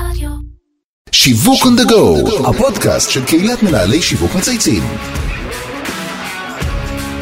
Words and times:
רדיו. 0.00 0.30
שיווק 1.12 1.62
on 1.62 1.80
the 1.80 1.90
go, 1.90 2.48
הפודקאסט 2.48 3.10
של 3.10 3.24
קהילת 3.24 3.62
מנהלי 3.62 4.02
שיווק 4.02 4.34
מצייצים. 4.34 4.82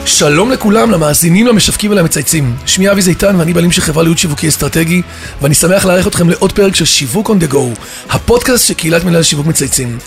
שלום 0.07 0.51
לכולם, 0.51 0.91
למאזינים, 0.91 1.47
למשווקים 1.47 1.91
ולמצייצים. 1.91 2.57
שמי 2.67 2.91
אבי 2.91 3.03
זיתן 3.03 3.37
ואני 3.37 3.53
בעלים 3.53 3.73
של 3.73 3.81
חברה 3.81 4.03
לייעוד 4.03 4.19
שיווקי 4.19 4.49
אסטרטגי, 4.49 5.03
ואני 5.43 5.55
שמח 5.55 5.85
לארח 5.85 6.07
אתכם 6.07 6.31
לעוד 6.31 6.53
פרק 6.53 6.75
של 6.75 6.85
שיווק 6.85 7.31
on 7.31 7.45
the 7.45 7.53
go, 7.53 7.81
הפודקאסט 8.10 8.67
של 8.67 8.75
קהילת 8.75 9.04
מנהלי 9.04 9.25
שיווק 9.25 9.47
מצייצים. 9.47 9.99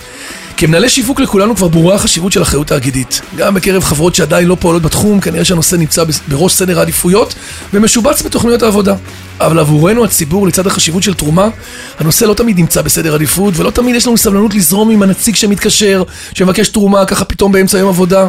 כמנהלי 0.58 0.90
שיווק 0.90 1.20
לכולנו 1.20 1.56
כבר 1.56 1.68
ברורה 1.68 1.96
החשיבות 1.96 2.32
של 2.32 2.42
אחריות 2.42 2.68
תאגידית. 2.68 3.22
גם 3.36 3.54
בקרב 3.54 3.84
חברות 3.84 4.16
שעדיין 4.16 4.48
לא 4.48 4.58
פועלות 4.60 4.82
בתחום, 4.82 5.20
כנראה 5.20 5.46
שהנושא 5.46 5.76
נמצא 5.76 6.04
בראש 6.28 6.54
סדר 6.54 6.80
העדיפויות 6.80 7.36
ומשובץ 7.74 8.22
בתוכניות 8.22 8.64
העבודה. 8.64 8.96
אבל 9.40 9.60
עבורנו 9.60 10.04
הציבור, 10.04 10.48
לצד 10.48 10.68
החשיבות 10.68 11.04
של 11.04 11.14
תרומה, 11.14 11.48
הנושא 12.00 12.26
לא 12.26 12.34
תמיד 12.34 12.60
נמצא 12.60 12.82
בסדר 12.82 13.14
עדיפות, 13.16 13.54
ולא 13.58 13.70
תמיד 13.70 13.96
יש 13.96 14.08
לנו 14.08 14.18
סבלנות 14.18 14.54
לזרום 14.54 14.90
עם 14.90 15.04
הנציג 15.04 15.36
שמתקשר, 15.36 16.04
שמבקש 16.34 16.70
תרומה 16.70 17.06
ככה 17.06 17.26
פתאום 17.26 17.52
באמצע 17.52 17.78
יום 17.78 17.90
עבודה. 17.90 18.28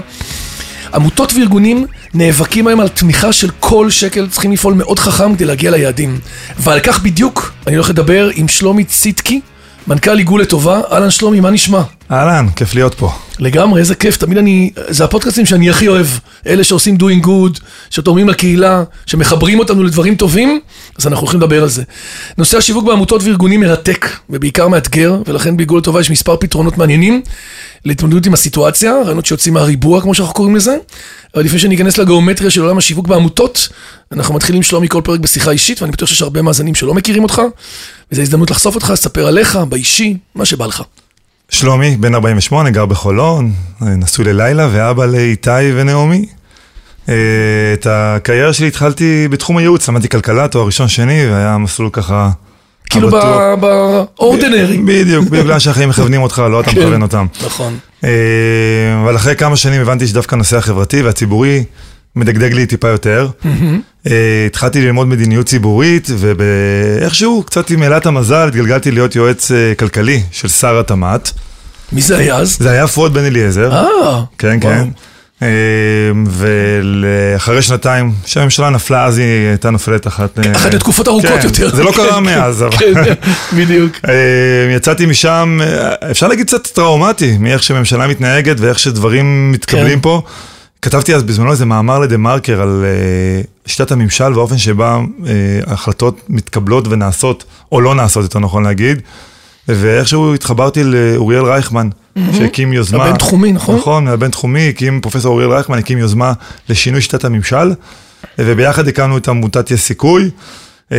עמותות 0.95 1.33
וארגונים 1.35 1.87
נאבקים 2.15 2.67
היום 2.67 2.81
על 2.81 2.89
תמיכה 2.89 3.33
של 3.33 3.51
כל 3.61 3.91
שקל, 3.91 4.27
צריכים 4.31 4.53
לפעול 4.53 4.75
מאוד 4.75 4.99
חכם 4.99 5.35
כדי 5.35 5.45
להגיע 5.45 5.71
ליעדים. 5.71 6.21
ועל 6.59 6.81
כך 6.81 7.03
בדיוק 7.03 7.53
אני 7.67 7.77
הולך 7.77 7.91
לדבר 7.91 8.31
עם 8.35 8.49
שלומי 8.49 8.85
ציטקי, 8.85 9.41
מנכ"ל 9.87 10.19
עיגול 10.19 10.41
לטובה. 10.43 10.81
אהלן 10.93 11.11
שלומי, 11.11 11.41
מה 11.41 11.51
נשמע? 11.51 11.83
אהלן, 12.11 12.47
כיף 12.57 12.75
להיות 12.75 12.95
פה. 12.95 13.13
לגמרי, 13.39 13.81
איזה 13.81 13.95
כיף, 13.95 14.17
תמיד 14.17 14.39
אני, 14.39 14.71
זה 14.89 15.05
הפודקאסטים 15.05 15.47
שאני 15.47 15.71
הכי 15.71 15.89
אוהב, 15.89 16.07
אלה 16.47 16.65
שעושים 16.65 16.97
doing 16.97 17.27
good, 17.27 17.61
שתורמים 17.91 18.29
לקהילה, 18.29 18.83
שמחברים 19.07 19.59
אותנו 19.59 19.83
לדברים 19.83 20.15
טובים, 20.15 20.61
אז 20.99 21.07
אנחנו 21.07 21.23
הולכים 21.23 21.41
לדבר 21.41 21.63
על 21.63 21.69
זה. 21.69 21.83
נושא 22.39 22.59
השיווק 22.59 22.85
בעמותות 22.85 23.23
וארגונים 23.23 23.61
מרתק, 23.61 24.09
ובעיקר 24.31 24.69
מאתגר, 24.69 25.17
ולכן 25.27 25.57
בעיגול 25.57 25.79
לטובה 25.79 26.01
יש 26.01 26.11
מספר 26.11 26.37
פתרונות 26.37 26.79
מעניינים 26.79 27.23
להתמודדות 27.85 28.27
עם 28.27 28.35
הסיטואציה, 28.35 28.93
רעיונות 29.05 29.27
שיוצאים 29.27 29.55
מהריבוע, 29.55 30.01
כמו 30.01 30.15
שאנחנו 30.15 30.35
קוראים 30.35 30.57
לזה. 30.57 30.77
אבל 31.35 31.45
לפני 31.45 31.59
שאני 31.59 31.75
אכנס 31.75 31.99
לגיאומטריה 31.99 32.51
של 32.51 32.61
עולם 32.61 32.79
השיווק 32.79 33.07
בעמותות, 33.07 33.69
אנחנו 34.13 34.35
מתחילים 34.35 34.63
שלומי 34.63 34.89
כל 34.89 35.01
פרק 35.05 35.21
בשיחה 35.21 35.51
אישית, 35.51 35.83
ואני 35.83 35.93
בטוח 35.93 36.09
שיש 36.09 36.23
הרבה 36.23 36.43
מאזינים 36.43 36.75
שלא 36.75 36.95
מכירים 36.95 37.23
אותך, 37.23 37.43
וזו 38.13 38.23
הזדמנות 38.23 38.51
לחשוף 38.51 38.75
אותך, 38.75 38.91
לספר 38.91 39.27
עליך, 39.27 39.57
באישי, 39.57 40.17
מה 40.35 40.45
שבא 40.45 40.67
לך. 40.67 40.83
שלומי, 41.51 41.97
בן 41.97 42.15
48, 42.15 42.71
גר 42.71 42.87
בחולון, 42.87 43.53
נשוי 43.81 44.25
ללילה 44.25 44.69
ואבא 44.73 45.07
לאיתי 45.07 45.51
ונעמי. 45.75 46.27
אה, 47.09 47.15
את 47.73 47.87
הקריירה 47.91 48.53
שלי 48.53 48.67
התחלתי 48.69 49.29
בתחום 49.31 49.57
הייעוץ, 49.57 49.89
למדתי 49.89 50.09
כלכלה, 50.09 50.49
תואר 50.49 50.67
ראשון 50.67 50.89
שני, 50.89 51.27
והיה 51.31 51.59
מסלול 51.59 51.91
ככה... 51.93 52.31
כאילו 52.91 53.09
הבטוח. 53.09 53.37
באורדינרי. 53.61 54.79
בדיוק, 54.79 55.29
בגלל 55.29 55.59
שהחיים 55.59 55.89
מכוונים 55.89 56.23
אותך, 56.23 56.43
לא 56.51 56.61
אתה 56.61 56.71
כן. 56.71 56.81
מכוון 56.81 57.03
אותם. 57.03 57.27
נכון. 57.47 57.79
אה, 58.05 58.11
אבל 59.03 59.17
אחרי 59.17 59.37
כמה 59.37 59.57
שנים 59.57 59.81
הבנתי 59.81 60.07
שדווקא 60.07 60.35
הנושא 60.35 60.57
החברתי 60.57 61.03
והציבורי 61.03 61.65
מדגדג 62.19 62.53
לי 62.53 62.67
טיפה 62.67 62.89
יותר. 62.89 63.29
אה, 64.07 64.47
התחלתי 64.47 64.81
ללמוד 64.81 65.09
מדיניות 65.09 65.47
ציבורית, 65.47 66.09
ואיכשהו, 66.19 67.43
קצת 67.43 67.71
עם 67.71 67.83
אלת 67.83 68.07
המזל, 68.07 68.49
התגלגלתי 68.49 68.91
להיות 68.91 69.17
יועץ 69.17 69.51
אה, 69.51 69.75
כלכלי 69.79 70.23
של 70.33 70.49
שר 70.49 70.79
התמ"ת. 70.79 71.31
מי 71.93 72.03
זה 72.03 72.19
היה 72.19 72.37
אז? 72.37 72.57
זה 72.61 72.71
היה 72.71 72.87
פואד 72.87 73.15
בן 73.15 73.25
אליעזר. 73.25 73.73
אה, 73.73 74.23
כן, 74.39 74.59
וואו. 74.63 74.75
כן. 74.75 74.89
אה, 75.43 75.49
ואחרי 76.27 77.63
שנתיים, 77.63 78.13
כשהממשלה 78.25 78.71
נפלה, 78.71 79.05
אז 79.05 79.19
היא 79.19 79.49
הייתה 79.49 79.71
נופלת 79.71 80.07
אחת... 80.07 80.39
אחת 80.57 80.75
התקופות 80.75 81.09
ארוכות 81.09 81.31
כן, 81.41 81.47
יותר. 81.47 81.77
זה 81.77 81.83
לא 81.83 81.93
קרה 81.93 82.15
כן, 82.15 82.25
מאז, 82.25 82.63
אבל... 82.63 82.77
כן, 82.77 82.93
בדיוק. 83.57 83.93
יצאתי 84.77 85.07
משם, 85.07 85.59
אפשר 86.11 86.29
להגיד 86.29 86.47
קצת 86.47 86.67
טראומטי, 86.67 87.37
מאיך 87.39 87.63
שממשלה 87.63 88.07
מתנהגת 88.07 88.61
ואיך 88.61 88.79
שדברים 88.79 89.53
מתקבלים 89.53 89.99
כן. 89.99 90.01
פה. 90.01 90.23
כתבתי 90.83 91.15
אז 91.15 91.23
בזמנו 91.23 91.51
איזה 91.51 91.65
מאמר 91.65 91.99
לדה 91.99 92.17
מרקר 92.17 92.63
על 92.63 92.85
אה, 92.85 93.43
שיטת 93.67 93.93
הממשל 93.93 94.33
והאופן 94.33 94.59
שבה 94.59 94.99
אה, 95.27 95.33
החלטות 95.67 96.21
מתקבלות 96.29 96.89
ונעשות, 96.89 97.45
או 97.73 97.81
לא 97.81 97.95
נעשות, 97.95 98.23
יותר 98.23 98.39
נכון 98.39 98.65
להגיד. 98.65 99.03
ואיכשהו 99.69 100.35
התחברתי 100.35 100.85
לאוריאל 100.85 101.45
רייכמן, 101.45 101.89
שהקים 102.33 102.73
יוזמה. 102.73 103.05
הבינתחומי, 103.05 103.53
נכון? 103.53 103.77
נכון, 103.77 104.09
הבינתחומי, 104.09 104.69
הקים, 104.69 105.01
פרופסור 105.01 105.33
אוריאל 105.33 105.51
רייכמן 105.51 105.79
הקים 105.79 105.99
יוזמה 105.99 106.33
לשינוי 106.69 107.01
שיטת 107.01 107.25
הממשל, 107.25 107.73
וביחד 108.39 108.89
הקמנו 108.89 109.19
את 109.19 109.29
עמותת 109.29 109.71
יש 109.71 109.81
סיכוי, 109.81 110.31
אה, 110.93 110.99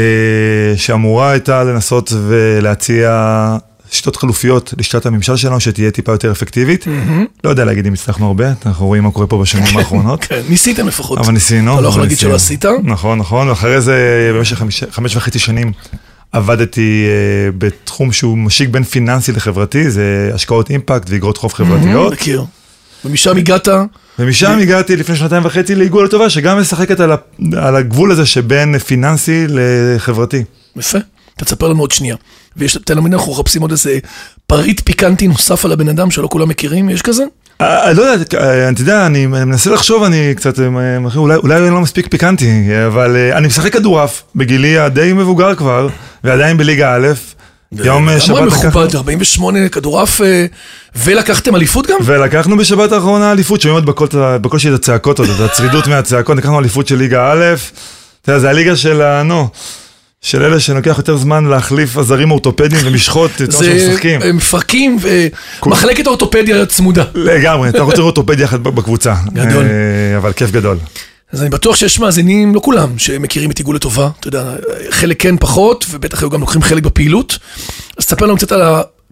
שאמורה 0.75 1.31
הייתה 1.31 1.63
לנסות 1.63 2.13
ולהציע 2.27 3.57
שיטות 3.91 4.15
חלופיות 4.15 4.73
לשיטת 4.77 5.05
הממשל 5.05 5.35
שלנו, 5.35 5.59
שתהיה 5.59 5.91
טיפה 5.91 6.11
יותר 6.11 6.31
אפקטיבית. 6.31 6.85
לא 7.43 7.49
יודע 7.49 7.65
להגיד 7.65 7.85
אם 7.87 7.93
הצלחנו 7.93 8.27
הרבה, 8.27 8.53
אנחנו 8.65 8.87
רואים 8.87 9.03
מה 9.03 9.11
קורה 9.11 9.27
פה 9.27 9.37
בשנים 9.37 9.77
האחרונות. 9.77 10.23
כן, 10.23 10.41
ניסיתם 10.49 10.87
לפחות. 10.87 11.19
אבל 11.19 11.33
ניסינו. 11.33 11.73
אתה 11.73 11.81
לא 11.81 11.87
יכול 11.87 12.01
להגיד 12.01 12.17
שלא. 12.17 12.35
עשית. 12.35 12.65
נכון, 12.83 13.19
נכון, 13.19 13.49
ואחרי 13.49 13.81
זה 13.81 14.31
במשך 14.35 14.61
חמש 14.91 15.15
וחצי 15.15 15.39
שנים 15.39 15.71
עבדתי 16.31 17.05
אה, 17.07 17.51
בתחום 17.57 18.11
שהוא 18.11 18.37
משיק 18.37 18.69
בין 18.69 18.83
פיננסי 18.83 19.31
לחברתי, 19.31 19.91
זה 19.91 20.31
השקעות 20.33 20.69
אימפקט 20.69 21.09
ואיגרות 21.09 21.37
חוב 21.37 21.53
חברתיות. 21.53 22.13
מכיר. 22.13 22.45
ומשם 23.05 23.37
הגעת, 23.37 23.67
ומשם 24.19 24.57
הגעתי 24.61 24.95
לפני 24.95 25.15
שנתיים 25.15 25.45
וחצי 25.45 25.75
לעיגול 25.75 26.05
לטובה, 26.05 26.29
שגם 26.29 26.59
משחקת 26.59 26.99
על, 26.99 27.75
הגבול 27.75 28.11
הזה 28.11 28.25
שבין 28.25 28.79
פיננסי 28.79 29.45
לחברתי. 29.49 30.43
יפה. 30.77 30.97
תספר 31.37 31.67
לנו 31.67 31.79
עוד 31.79 31.91
שנייה. 31.91 32.15
ויש, 32.57 32.77
תלמיד 32.85 33.13
אנחנו 33.13 33.31
מחפשים 33.31 33.61
עוד 33.61 33.71
איזה 33.71 33.99
פריט 34.47 34.81
פיקנטי 34.85 35.27
נוסף 35.27 35.65
על 35.65 35.71
הבן 35.71 35.89
אדם 35.89 36.11
שלא 36.11 36.27
כולם 36.31 36.49
מכירים, 36.49 36.89
יש 36.89 37.01
כזה? 37.01 37.23
אה, 37.61 37.93
לא 37.93 38.01
יודע, 38.01 38.39
אה, 38.39 38.69
אתה 38.69 38.81
יודע, 38.81 39.05
אני 39.05 39.25
מנסה 39.25 39.69
לחשוב, 39.69 40.03
אני 40.03 40.33
קצת, 40.35 40.59
אה, 40.59 40.65
אולי, 41.15 41.57
אני 41.57 41.69
לא 41.69 41.81
מספיק 41.81 42.07
פיקנטי, 42.07 42.69
אבל 42.87 43.15
אה, 43.15 43.37
אני 43.37 43.47
משחק 43.47 43.73
כדורעף 43.73 44.23
בגילי 44.35 44.77
הדי 44.77 45.13
מבוגר 45.13 45.55
כבר, 45.55 45.87
ועדיין 46.23 46.57
בליגה 46.57 46.95
א', 46.95 47.07
יום 47.71 48.09
אה, 48.09 48.19
שבת 48.19 48.41
לקחנו, 48.41 48.69
מכובד, 48.69 48.95
48 48.95 49.69
כדורעף, 49.69 50.21
אה, 50.21 50.45
ולקחתם 50.95 51.55
אליפות 51.55 51.87
גם? 51.87 51.97
ולקחנו 52.05 52.57
בשבת 52.57 52.91
האחרונה 52.91 53.31
אליפות, 53.31 53.61
שומעים 53.61 53.85
עוד 53.85 54.15
בקושי 54.41 54.69
את 54.69 54.73
הצעקות 54.73 55.19
עוד, 55.19 55.29
את 55.29 55.39
הצרידות 55.39 55.87
מהצעקות, 55.87 56.37
לקחנו 56.37 56.59
אליפות 56.59 56.87
של 56.87 56.95
ליגה 56.95 57.31
א', 57.31 57.55
אתה 58.21 58.31
יודע, 58.31 58.39
זה 58.39 58.49
הליגה 58.49 58.75
של 58.75 59.01
ה... 59.01 59.23
נו, 59.23 59.49
של 60.21 60.43
אלה 60.43 60.59
שלוקח 60.59 60.95
יותר 60.97 61.17
זמן 61.17 61.45
להחליף 61.45 61.97
עזרים 61.97 62.31
אורתופדיים 62.31 62.81
ומשחות, 62.87 63.31
את 63.43 63.53
מה 63.53 63.63
שהם 63.63 63.79
זה 63.79 63.89
משחקים. 63.89 64.21
אה, 64.21 64.33
מפרקים 64.33 64.97
ומחלקת 65.63 66.07
האורתופדיה 66.07 66.65
צמודה. 66.65 67.03
לגמרי, 67.15 67.69
אתה 67.69 67.81
רוצה 67.81 68.01
אורתופדיה 68.01 68.45
אחת 68.45 68.59
בקבוצה. 68.59 69.15
גדול. 69.33 69.63
אה, 69.65 70.17
אבל 70.17 70.33
כיף 70.33 70.51
גדול. 70.51 70.77
אז 71.31 71.41
אני 71.41 71.49
בטוח 71.49 71.75
שיש 71.75 71.99
מאזינים, 71.99 72.55
לא 72.55 72.59
כולם, 72.63 72.97
שמכירים 72.97 73.51
את 73.51 73.57
עיגול 73.57 73.75
לטובה. 73.75 74.09
אתה 74.19 74.27
יודע, 74.27 74.53
חלק 74.89 75.21
כן 75.21 75.37
פחות, 75.37 75.85
ובטח 75.89 76.21
היו 76.21 76.29
גם 76.29 76.41
לוקחים 76.41 76.61
חלק 76.61 76.83
בפעילות. 76.83 77.37
אז 77.97 78.05
תספר 78.05 78.25
לנו 78.25 78.37
קצת 78.37 78.51
על 78.51 78.61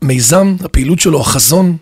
המיזם, 0.01 0.55
הפעילות 0.63 0.99
שלו, 0.99 1.21
החזון. 1.21 1.77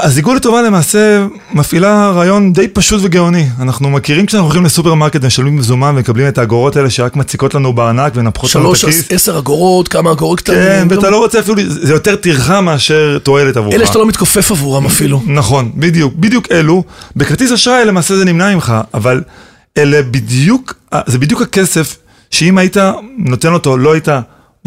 אז 0.00 0.16
עיגול 0.16 0.36
לטובה 0.36 0.62
למעשה 0.62 1.26
מפעילה 1.52 2.10
רעיון 2.10 2.52
די 2.52 2.68
פשוט 2.68 3.00
וגאוני. 3.02 3.46
אנחנו 3.60 3.90
מכירים 3.90 4.26
כשאנחנו 4.26 4.46
הולכים 4.46 4.64
לסופרמרקט 4.64 5.20
ומשלמים 5.22 5.56
מזומן 5.56 5.94
ומקבלים 5.94 6.28
את 6.28 6.38
האגורות 6.38 6.76
האלה 6.76 6.90
שרק 6.90 7.16
מציקות 7.16 7.54
לנו 7.54 7.72
בארנק 7.72 8.12
ונפחות 8.16 8.54
לנו 8.54 8.72
את 8.72 8.76
שלוש, 8.76 8.94
הכיס. 8.94 9.12
עשר 9.12 9.38
אגורות, 9.38 9.88
כמה 9.88 10.12
אגורות 10.12 10.40
קטנים. 10.40 10.58
כן, 10.58 10.86
ואתה 10.90 11.10
לא 11.10 11.18
רוצה 11.18 11.40
אפילו, 11.40 11.56
זה 11.68 11.92
יותר 11.92 12.16
טרחה 12.16 12.60
מאשר 12.60 13.18
תועלת 13.22 13.56
עבורך. 13.56 13.74
אלה 13.74 13.86
שאתה 13.86 13.98
לא 13.98 14.06
מתכופף 14.06 14.50
עבורם 14.50 14.86
אפילו. 14.86 15.22
נכון, 15.26 15.72
בדיוק, 15.76 16.14
בדיוק 16.16 16.46
אלו. 16.52 16.84
בכרטיס 17.16 17.52
אשראי 17.52 17.84
למעשה 17.84 18.16
זה 18.16 18.24
נמנע 18.24 18.54
ממך, 18.54 18.74
אבל 18.94 19.22
אלה 19.78 20.02
בדיוק, 20.02 20.74
זה 21.06 21.18
בדיוק 21.18 21.42
הכסף 21.42 21.96
שאם 22.30 22.58
היית 22.58 22.76
נותן 23.18 23.52
אותו, 23.52 23.76
לא 23.76 23.92
היית 23.92 24.08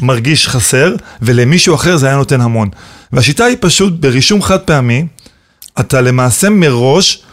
מרגיש 0.02 0.48
חסר, 0.48 0.96
ולמישהו 1.22 1.76
אחר 1.76 1.98
זה 1.98 2.08
היה 2.08 2.16
נותן 2.16 2.42
המון. 2.42 2.70
והשיטה 3.14 3.46
היא 3.46 3.58
פשוט, 3.60 3.94
ברישום 4.00 4.42
חד 4.42 4.60
פעמי, 4.60 5.06
אתה 5.80 6.02
למעשה 6.02 6.50
מראש 6.50 7.24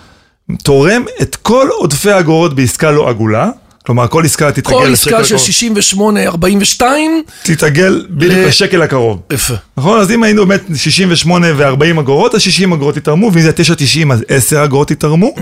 תורם 0.62 1.04
את 1.22 1.36
כל 1.36 1.68
עודפי 1.78 2.10
האגורות 2.10 2.54
בעסקה 2.54 2.90
לא 2.90 3.08
עגולה, 3.08 3.50
כלומר 3.86 4.08
כל 4.08 4.24
עסקה 4.24 4.52
תתעגל 4.52 4.76
כל 4.78 4.92
עסקה 4.92 5.24
של 5.24 5.34
הקרוב. 5.34 5.46
68, 5.46 6.22
42, 6.26 7.22
תתעגל 7.42 8.06
בדיוק 8.10 8.46
לשקל 8.46 8.82
הקרוב. 8.82 9.20
יפה. 9.32 9.54
נכון? 9.76 10.00
אז 10.00 10.10
אם 10.10 10.22
היינו 10.22 10.46
באמת 10.46 10.62
68 10.74 11.46
ו-40 11.56 12.00
אגורות, 12.00 12.34
אז 12.34 12.40
60 12.40 12.72
אגורות 12.72 12.96
יתרמו, 12.96 13.30
ואם 13.32 13.42
זה 13.42 13.50
9.90 13.50 14.12
אז 14.12 14.24
10 14.28 14.64
אגורות 14.64 14.90
יתרמו. 14.90 15.34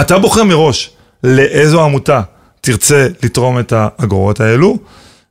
אתה 0.00 0.18
בוחר 0.18 0.44
מראש 0.44 0.90
לאיזו 1.24 1.84
עמותה 1.84 2.20
תרצה 2.60 3.08
לתרום 3.22 3.58
את 3.58 3.72
האגורות 3.76 4.40
האלו, 4.40 4.78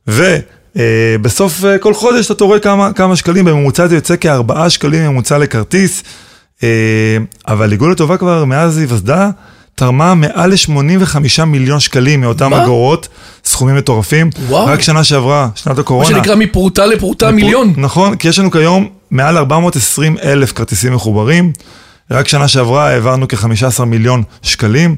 ובסוף 0.06 1.64
כל 1.80 1.94
חודש 1.94 2.30
אתה 2.30 2.44
רואה 2.44 2.58
כמה, 2.58 2.92
כמה 2.92 3.16
שקלים, 3.16 3.44
בממוצע 3.44 3.86
זה 3.86 3.94
יוצא 3.94 4.16
כארבעה 4.16 4.70
שקלים 4.70 5.10
ממוצע 5.10 5.38
לכרטיס, 5.38 6.02
אה, 6.02 6.23
אבל 7.48 7.70
עיגול 7.70 7.92
לטובה 7.92 8.16
כבר 8.16 8.44
מאז 8.44 8.78
היווסדה, 8.78 9.30
תרמה 9.74 10.14
מעל 10.14 10.50
ל-85 10.50 11.44
מיליון 11.44 11.80
שקלים 11.80 12.20
מאותם 12.20 12.50
מה? 12.50 12.62
אגורות, 12.62 13.08
סכומים 13.44 13.76
מטורפים. 13.76 14.30
וואו. 14.48 14.66
רק 14.66 14.82
שנה 14.82 15.04
שעברה, 15.04 15.48
שנת 15.54 15.74
מה 15.74 15.80
הקורונה. 15.80 16.08
שנקרא 16.08 16.34
מפרוטה 16.34 16.86
לפרוטה 16.86 17.30
מיליון. 17.30 17.74
נכון, 17.76 18.16
כי 18.16 18.28
יש 18.28 18.38
לנו 18.38 18.50
כיום 18.50 18.88
מעל 19.10 19.36
420 19.36 20.16
אלף 20.22 20.52
כרטיסים 20.52 20.94
מחוברים. 20.94 21.52
רק 22.10 22.28
שנה 22.28 22.48
שעברה 22.48 22.88
העברנו 22.88 23.28
כ-15 23.28 23.84
מיליון 23.84 24.22
שקלים. 24.42 24.96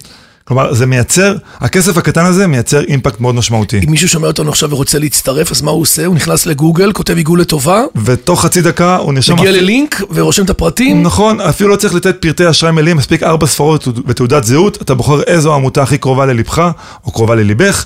כלומר, 0.49 0.75
זה 0.75 0.87
מייצר, 0.87 1.35
הכסף 1.61 1.97
הקטן 1.97 2.25
הזה 2.25 2.47
מייצר 2.47 2.81
אימפקט 2.81 3.21
מאוד 3.21 3.35
משמעותי. 3.35 3.81
אם 3.87 3.91
מישהו 3.91 4.09
שומע 4.09 4.27
אותנו 4.27 4.51
עכשיו 4.51 4.71
ורוצה 4.71 4.99
להצטרף, 4.99 5.51
אז 5.51 5.63
מה 5.63 5.71
הוא 5.71 5.83
עושה? 5.83 6.07
הוא 6.07 6.15
נכנס 6.15 6.47
לגוגל, 6.47 6.93
כותב 6.93 7.17
עיגול 7.17 7.41
לטובה, 7.41 7.83
ותוך 8.05 8.43
חצי 8.43 8.63
דקה 8.63 8.97
הוא 8.97 9.13
נרשם... 9.13 9.33
מגיע 9.35 9.51
אפילו- 9.51 9.63
ללינק 9.65 10.03
ורושם 10.11 10.45
את 10.45 10.51
הפרטים. 10.51 11.03
נכון, 11.03 11.41
אפילו 11.41 11.71
לא 11.71 11.77
צריך 11.77 11.95
לתת 11.95 12.17
פרטי 12.21 12.51
אשראי 12.51 12.73
מלאים, 12.73 12.97
מספיק 12.97 13.23
ארבע 13.23 13.47
ספרות 13.47 13.89
ותעודת 14.07 14.45
זהות, 14.45 14.83
אתה 14.83 14.95
בוחר 14.95 15.23
איזו 15.23 15.55
עמותה 15.55 15.83
הכי 15.83 15.99
קרובה 15.99 16.27
ללבך, 16.27 16.71
או 17.05 17.13
קרובה 17.13 17.35
לליבך, 17.35 17.85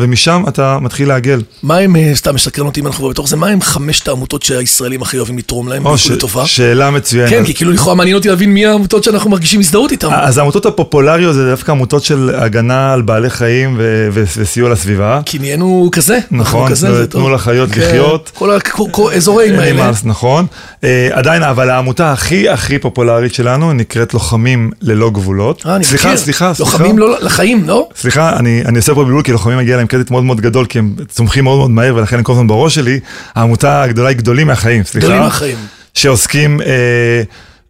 ומשם 0.00 0.42
אתה 0.48 0.78
מתחיל 0.80 1.08
לעגל. 1.08 1.42
מה 1.62 1.76
הם, 1.76 1.96
אה, 1.96 2.10
סתם 2.14 2.34
מסקרן 2.34 2.66
אותי 2.66 2.80
אם 2.80 2.86
אנחנו 2.86 3.08
בתוך 3.08 3.28
זה, 3.28 3.36
מה 3.36 3.48
הם 3.48 3.60
חמשת 3.60 4.08
העמותות 4.08 4.42
שהישראלים 4.42 5.02
הכי 5.02 5.18
אוהבים 5.18 5.38
לתרום 5.38 5.68
להם? 5.68 5.86
או, 5.86 5.98
ש- 5.98 6.10
לטובה? 6.10 6.46
שאלה 6.46 6.90
מצוינת. 6.90 7.30
כן, 7.30 7.44
כי 7.44 7.54
כאילו 7.54 7.72
לכאורה 7.72 7.94
מעניין 7.94 8.16
אותי 8.16 8.28
להבין 8.28 8.50
מי 8.54 8.66
העמותות 8.66 9.04
שאנחנו 9.04 9.30
מרגישים 9.30 9.60
הזדהות 9.60 9.92
איתן. 9.92 10.08
אז 10.12 10.38
העמותות 10.38 10.66
הפופולריות 10.66 11.34
זה 11.34 11.50
דווקא 11.50 11.70
עמותות 11.70 12.02
של 12.04 12.30
הגנה 12.38 12.92
על 12.92 13.02
בעלי 13.02 13.30
חיים 13.30 13.74
ו- 13.78 14.08
ו- 14.12 14.24
וסיוע 14.36 14.70
לסביבה. 14.70 15.20
כי 15.24 15.38
נהיינו 15.38 15.88
כזה. 15.92 16.18
נכון, 16.30 16.70
כזה, 16.70 16.88
זה 16.90 16.94
זה 16.96 17.06
טוב. 17.06 17.20
תנו 17.22 17.30
לחיות 17.34 17.70
כן, 17.70 17.80
לחיות. 17.80 18.30
כל 18.34 18.50
ה- 18.50 18.60
כל- 18.60 18.84
כל 18.90 19.10
האזורים 19.12 19.58
האלה. 19.58 19.90
נכון. 20.04 20.46
אה, 20.84 21.08
עדיין, 21.12 21.42
אבל 21.42 21.70
העמותה 21.70 22.12
הכי 22.12 22.48
הכי 22.48 22.78
פופולרית 22.78 23.34
שלנו 23.34 23.72
נקראת 23.72 24.14
לוחמים 24.14 24.70
ללא 24.80 25.10
גבולות. 25.10 25.62
אה, 25.66 25.76
אני 25.76 25.84
סליחה, 25.84 26.08
מכיר. 26.08 26.18
סליחה, 26.20 26.54
סליחה. 26.54 26.72
לוחמים 26.72 26.98
לא 26.98 27.16
לחיים, 27.20 27.64
לא? 27.68 27.88
סליחה, 27.96 28.36
אני, 28.36 28.62
אני 28.64 28.78
עושה 28.78 28.94
פה 28.94 29.04
בלבול, 29.04 29.22
כי 29.22 29.32
לוחמים 29.32 29.58
מגיע 29.58 29.76
להם 29.76 29.85
קרדיט 29.86 30.10
מאוד 30.10 30.24
מאוד 30.24 30.40
גדול, 30.40 30.66
כי 30.66 30.78
הם 30.78 30.94
צומחים 31.08 31.44
מאוד 31.44 31.58
מאוד 31.58 31.70
מהר, 31.70 31.94
ולכן 31.94 32.16
הם 32.16 32.22
כל 32.22 32.32
הזמן 32.32 32.46
בראש 32.46 32.74
שלי. 32.74 33.00
העמותה 33.34 33.82
הגדולה 33.82 34.08
היא 34.08 34.16
גדולים 34.16 34.46
מהחיים, 34.46 34.84
סליחה. 34.84 35.06
גדולים 35.06 35.22
מהחיים. 35.22 35.56
שעוסקים 35.94 36.60
אה, 36.60 37.22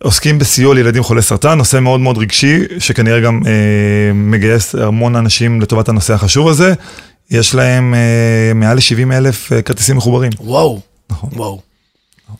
עוסקים 0.03 0.39
בסיוע 0.39 0.75
לילדים 0.75 1.03
חולי 1.03 1.23
סרטן, 1.23 1.59
נושא 1.59 1.79
מאוד 1.79 2.01
מאוד 2.01 2.19
רגשי, 2.19 2.63
שכנראה 2.79 3.21
גם 3.21 3.41
אה, 3.47 3.53
מגייס 4.15 4.75
המון 4.75 5.17
אנשים 5.17 5.61
לטובת 5.61 5.89
הנושא 5.89 6.15
החשוב 6.15 6.49
הזה. 6.49 6.75
יש 7.31 7.55
להם 7.55 7.95
אה, 7.95 8.55
מעל 8.55 8.77
ל-70 8.77 9.13
אלף 9.13 9.53
אה, 9.53 9.63
כרטיסים 9.63 9.97
מחוברים. 9.97 10.33
וואו. 10.41 10.81
נכון. 11.11 11.31
וואו. 11.33 11.61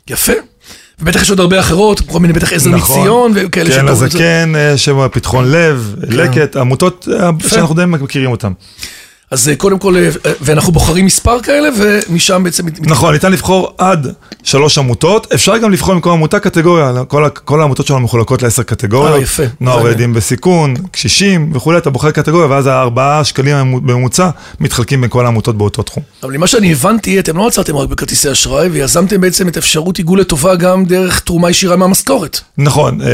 יפה. 0.09 0.33
ובטח 0.99 1.21
יש 1.21 1.29
עוד 1.29 1.39
הרבה 1.39 1.59
אחרות, 1.59 1.99
כל 2.01 2.19
מיני 2.19 2.33
בטח 2.33 2.53
עזר 2.53 2.69
נכון. 2.69 2.99
מציון 2.99 3.31
וכאלה 3.35 3.69
כן, 3.69 3.85
זה. 3.85 3.91
הזקן, 3.91 4.53
אה, 4.55 4.77
שם 4.77 5.07
פתחון 5.11 5.51
לב, 5.51 5.95
לקט, 6.09 6.55
עמותות 6.55 7.07
אה, 7.13 7.29
שאנחנו 7.47 7.75
די 7.75 7.85
מכירים 7.85 8.31
אותן. 8.31 8.51
אז 9.31 9.49
אה, 9.49 9.55
קודם 9.55 9.79
כל, 9.79 9.95
אה, 9.97 10.09
ואנחנו 10.41 10.71
בוחרים 10.73 11.05
מספר 11.05 11.41
כאלה, 11.41 11.69
ומשם 11.77 12.43
בעצם... 12.43 12.63
נכון, 12.79 13.13
ניתן 13.13 13.31
לבחור 13.31 13.73
עד 13.77 14.07
שלוש 14.43 14.77
עמותות, 14.77 15.33
אפשר 15.33 15.57
גם 15.57 15.71
לבחור 15.71 15.95
מכל 15.95 16.09
עמותה 16.11 16.39
קטגוריה, 16.39 16.91
כל, 17.07 17.25
ה- 17.25 17.29
כל 17.29 17.61
העמותות 17.61 17.87
שלנו 17.87 17.99
מחולקות 17.99 18.41
לעשר 18.43 18.63
קטגוריות. 18.63 19.13
אה, 19.15 19.19
יפה. 19.21 19.43
נוער 19.61 19.87
ילדים 19.87 20.13
בסיכון, 20.13 20.73
קשישים 20.91 21.51
וכולי, 21.55 21.77
אתה 21.77 21.89
בוחר 21.89 22.11
קטגוריה, 22.11 22.47
ואז 22.47 22.67
הארבעה 22.67 23.23
שקלים 23.23 23.85
בממוצע 23.85 24.29
מתחלקים 24.59 25.01
בין 25.01 25.09
כל 25.09 25.25
העמותות 25.25 25.57
באותו 25.57 25.83
תחום. 25.83 26.03
אבל 26.23 26.37
ממה 26.37 26.47
שאני 26.47 26.71
הבנתי, 26.71 27.19
אתם 27.19 27.37
לא 27.37 27.47
עצרתם 27.47 27.75
רק 27.75 27.89
בכרטיסי 27.89 28.31
אשראי, 28.31 28.67
ויזמתם 28.67 29.21
בעצם 29.21 29.47
את 29.47 29.57
אפשרות 29.57 29.97
עיגול 29.97 30.19
לטובה 30.19 30.55
גם 30.55 30.85
דרך 30.85 31.19
תרומה 31.19 31.49
ישירה 31.49 31.75
מהמשכורת. 31.75 32.39
נכון, 32.57 33.01
אה, 33.01 33.07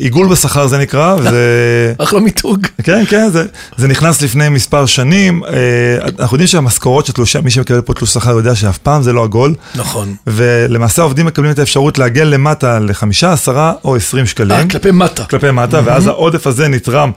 עיגול 0.00 0.28
בשכר 0.28 0.66
זה 0.66 0.78
נקרא, 0.78 1.16
וזה... 1.18 1.92
אחלה 1.98 2.20
מיתוג. 2.20 2.66
כן, 2.82 3.04
כן, 3.08 3.28
זה, 3.32 3.44
זה 3.76 3.88
נכנס 3.88 4.22
לפני 4.22 4.48
מספר 4.48 4.86
שנים. 4.86 5.42
אה, 5.56 6.08
אנחנו 6.18 6.34
יודעים 6.34 6.46
שהמשכורות 6.46 7.06
של 7.06 7.12
תלוש, 7.12 7.36
מי 7.36 7.50
שמקבל 7.50 7.80
פה 7.80 7.94
תלוש 7.94 8.12
שכר 8.12 8.30
יודע 8.30 8.54
שאף 8.54 8.78
פעם 8.78 9.02
זה 9.02 9.12
לא 9.12 9.24
עגול. 9.24 9.54
נכון. 9.74 10.14
ולמעשה 10.26 11.02
העובדים 11.02 11.26
מקבלים 11.26 11.50
את 11.50 11.58
האפשרות 11.58 11.98
לעגל 11.98 12.24
למטה 12.24 12.78
לחמישה, 12.78 13.32
עשרה 13.32 13.72
או 13.84 13.96
עשרים 13.96 14.26
שקלים. 14.26 14.58
אה, 14.58 14.68
כלפי 14.70 14.90
מטה. 14.90 15.24
כלפי 15.24 15.50
מטה, 15.50 15.80
ואז 15.84 16.06
העודף 16.06 16.46
הזה 16.46 16.68
נתרם 16.68 17.10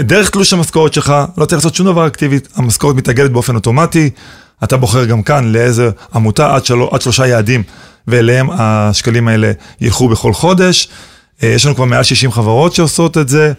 דרך 0.00 0.30
תלוש 0.30 0.52
המשכורת 0.52 0.92
שלך, 0.92 1.14
לא 1.36 1.44
צריך 1.44 1.58
לעשות 1.58 1.74
שום 1.74 1.86
דבר 1.86 2.06
אקטיבית, 2.06 2.48
המשכורת 2.56 2.96
מתעגלת 2.96 3.32
באופן 3.32 3.54
אוטומטי, 3.54 4.10
אתה 4.64 4.76
בוחר 4.76 5.04
גם 5.04 5.22
כאן 5.22 5.52
לאיזה 5.52 5.90
עמותה 6.14 6.54
עד, 6.54 6.64
של... 6.64 6.74
עד 6.90 7.02
שלושה 7.02 7.26
יעדים, 7.26 7.62
ואליהם 8.08 8.48
השקלים 8.52 9.28
האלה 9.28 9.52
ילכו 9.80 10.08
בכל 10.08 10.32
חודש. 10.32 10.88
אה, 11.42 11.48
יש 11.48 11.66
לנו 11.66 11.74
כבר 11.74 11.84
מעל 11.84 12.02
60 12.02 12.32
חברות 12.32 12.74
שעושות 12.74 13.18
את 13.18 13.28
זה, 13.28 13.52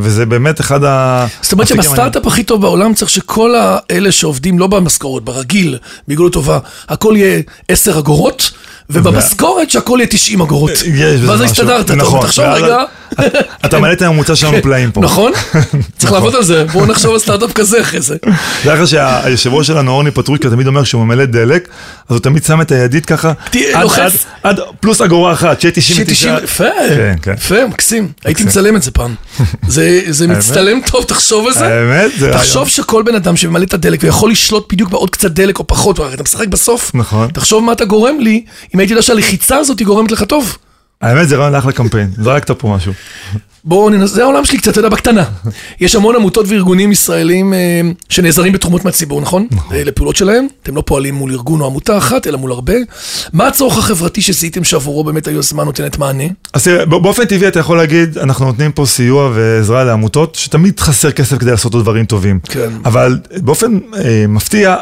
וזה 0.00 0.26
באמת 0.26 0.60
אחד 0.60 0.84
ה... 0.84 1.26
זאת 1.42 1.52
אומרת 1.52 1.68
שבסטארט-אפ 1.68 2.26
הכי 2.26 2.42
טוב 2.42 2.62
בעולם 2.62 2.94
צריך 2.94 3.10
שכל 3.10 3.54
האלה 3.54 4.12
שעובדים 4.12 4.58
לא 4.58 4.66
במשכורות, 4.66 5.24
ברגיל, 5.24 5.78
בעיגול 6.08 6.30
טובה, 6.30 6.58
הכל 6.88 7.14
יהיה 7.16 7.40
10 7.68 7.98
אגורות, 7.98 8.50
ובמשכורת 8.90 9.70
שהכל 9.70 9.98
יהיה 10.00 10.06
90 10.10 10.40
אגורות. 10.40 10.70
ואז. 11.26 11.40
הסתדרת, 11.40 11.90
נכון, 11.90 12.20
תחשוב 12.22 12.44
רגע. 12.44 12.84
אתה 13.64 13.78
מעלה 13.78 13.92
את 13.92 14.02
הממוצע 14.02 14.36
שלנו 14.36 14.56
פלאים 14.62 14.90
פה. 14.92 15.00
נכון? 15.00 15.32
צריך 15.98 16.12
לעבוד 16.12 16.34
על 16.34 16.42
זה, 16.44 16.64
בואו 16.64 16.86
נחשוב 16.86 17.12
על 17.12 17.18
סטארט-אפ 17.18 17.52
כזה 17.52 17.80
אחרי 17.80 18.00
זה. 18.00 18.16
דרך 18.64 18.78
אגב 18.78 18.86
שהיושב 18.86 19.52
ראש 19.52 19.66
שלנו, 19.66 19.90
אורני 19.90 20.10
פטרוקה, 20.10 20.50
תמיד 20.50 20.66
אומר 20.66 20.84
שהוא 20.84 21.04
ממלא 21.04 21.24
דלק, 21.24 21.68
אז 22.08 22.16
הוא 22.16 22.18
תמיד 22.18 22.44
שם 22.44 22.60
את 22.60 22.72
הידית 22.72 23.06
ככה, 23.06 23.32
עד- 24.42 24.58
פלוס 24.80 25.00
אגורה 25.00 25.32
אחת, 25.32 25.60
שיהיה 25.60 25.74
שיהיה 25.80 26.04
99. 26.04 26.36
90, 26.36 26.44
יפה, 26.44 26.64
כן, 26.88 27.14
כן. 27.22 27.32
יפה, 27.32 27.66
מקסים. 27.66 28.08
הייתי 28.24 28.44
מצלם 28.44 28.76
את 28.76 28.82
זה 28.82 28.90
פעם. 28.90 29.14
זה 30.08 30.26
מצטלם 30.28 30.80
טוב, 30.90 31.04
תחשוב 31.04 31.46
על 31.46 31.52
זה. 31.52 31.66
האמת, 31.66 32.10
זה 32.18 32.32
תחשוב. 32.32 32.68
שכל 32.68 33.02
בן 33.02 33.14
אדם 33.14 33.36
שממלא 33.36 33.64
את 33.64 33.74
הדלק 33.74 34.00
ויכול 34.02 34.30
לשלוט 34.30 34.72
בדיוק 34.72 34.90
בעוד 34.90 35.10
קצת 35.10 35.30
דלק 35.30 35.58
או 35.58 35.66
פחות, 35.66 36.00
אתה 36.14 36.22
משחק 36.22 36.48
בסוף. 36.48 36.90
נכון. 36.94 37.28
תחשוב 37.30 37.64
מה 37.64 37.72
אתה 37.72 37.84
גורם 37.84 38.20
לי, 38.20 38.44
אם 38.74 38.80
הייתי 38.80 38.92
יודע 38.92 39.02
שהלחיצה 39.02 39.56
הזאת 39.56 39.82
גורמת 39.82 40.10
לך 40.10 40.22
טוב. 40.22 40.56
האמת, 41.02 41.28
זה 41.28 41.36
רעיון 41.36 41.52
לאחלה 41.52 41.72
קמפיין, 41.72 42.10
זרקת 42.16 42.50
פה 42.50 42.68
משהו. 42.76 42.92
בואו 43.64 43.90
ננסה, 43.90 44.14
זה 44.14 44.22
העולם 44.22 44.44
שלי 44.44 44.58
קצת, 44.58 44.68
אתה 44.72 44.78
יודע, 44.78 44.88
בקטנה. 44.88 45.24
יש 45.80 45.94
המון 45.94 46.16
עמותות 46.16 46.46
וארגונים 46.48 46.92
ישראלים 46.92 47.54
אה, 47.54 47.80
שנעזרים 48.08 48.52
בתרומות 48.52 48.84
מהציבור, 48.84 49.20
נכון? 49.20 49.46
אה, 49.72 49.84
לפעולות 49.84 50.16
שלהם. 50.16 50.46
אתם 50.62 50.76
לא 50.76 50.82
פועלים 50.86 51.14
מול 51.14 51.32
ארגון 51.32 51.60
או 51.60 51.66
עמותה 51.66 51.98
אחת, 51.98 52.26
אלא 52.26 52.38
מול 52.38 52.52
הרבה. 52.52 52.72
מה 53.32 53.46
הצורך 53.46 53.78
החברתי 53.78 54.22
שזיהיתם 54.22 54.64
שעבורו 54.64 55.04
באמת 55.04 55.26
היוזמה 55.28 55.64
נותנת 55.64 55.98
מענה? 55.98 56.24
אז 56.52 56.64
תראה, 56.64 56.86
בא- 56.86 56.98
באופן 56.98 57.24
טבעי 57.24 57.48
אתה 57.48 57.58
יכול 57.60 57.76
להגיד, 57.76 58.18
אנחנו 58.18 58.46
נותנים 58.46 58.72
פה 58.72 58.86
סיוע 58.86 59.30
ועזרה 59.34 59.84
לעמותות, 59.84 60.34
שתמיד 60.34 60.80
חסר 60.80 61.10
כסף 61.10 61.38
כדי 61.38 61.50
לעשות 61.50 61.74
עוד 61.74 61.82
דברים 61.82 62.04
טובים. 62.04 62.38
כן. 62.44 62.70
אבל 62.84 63.18
באופן 63.36 63.78
אה, 64.04 64.24
מפתיע, 64.28 64.76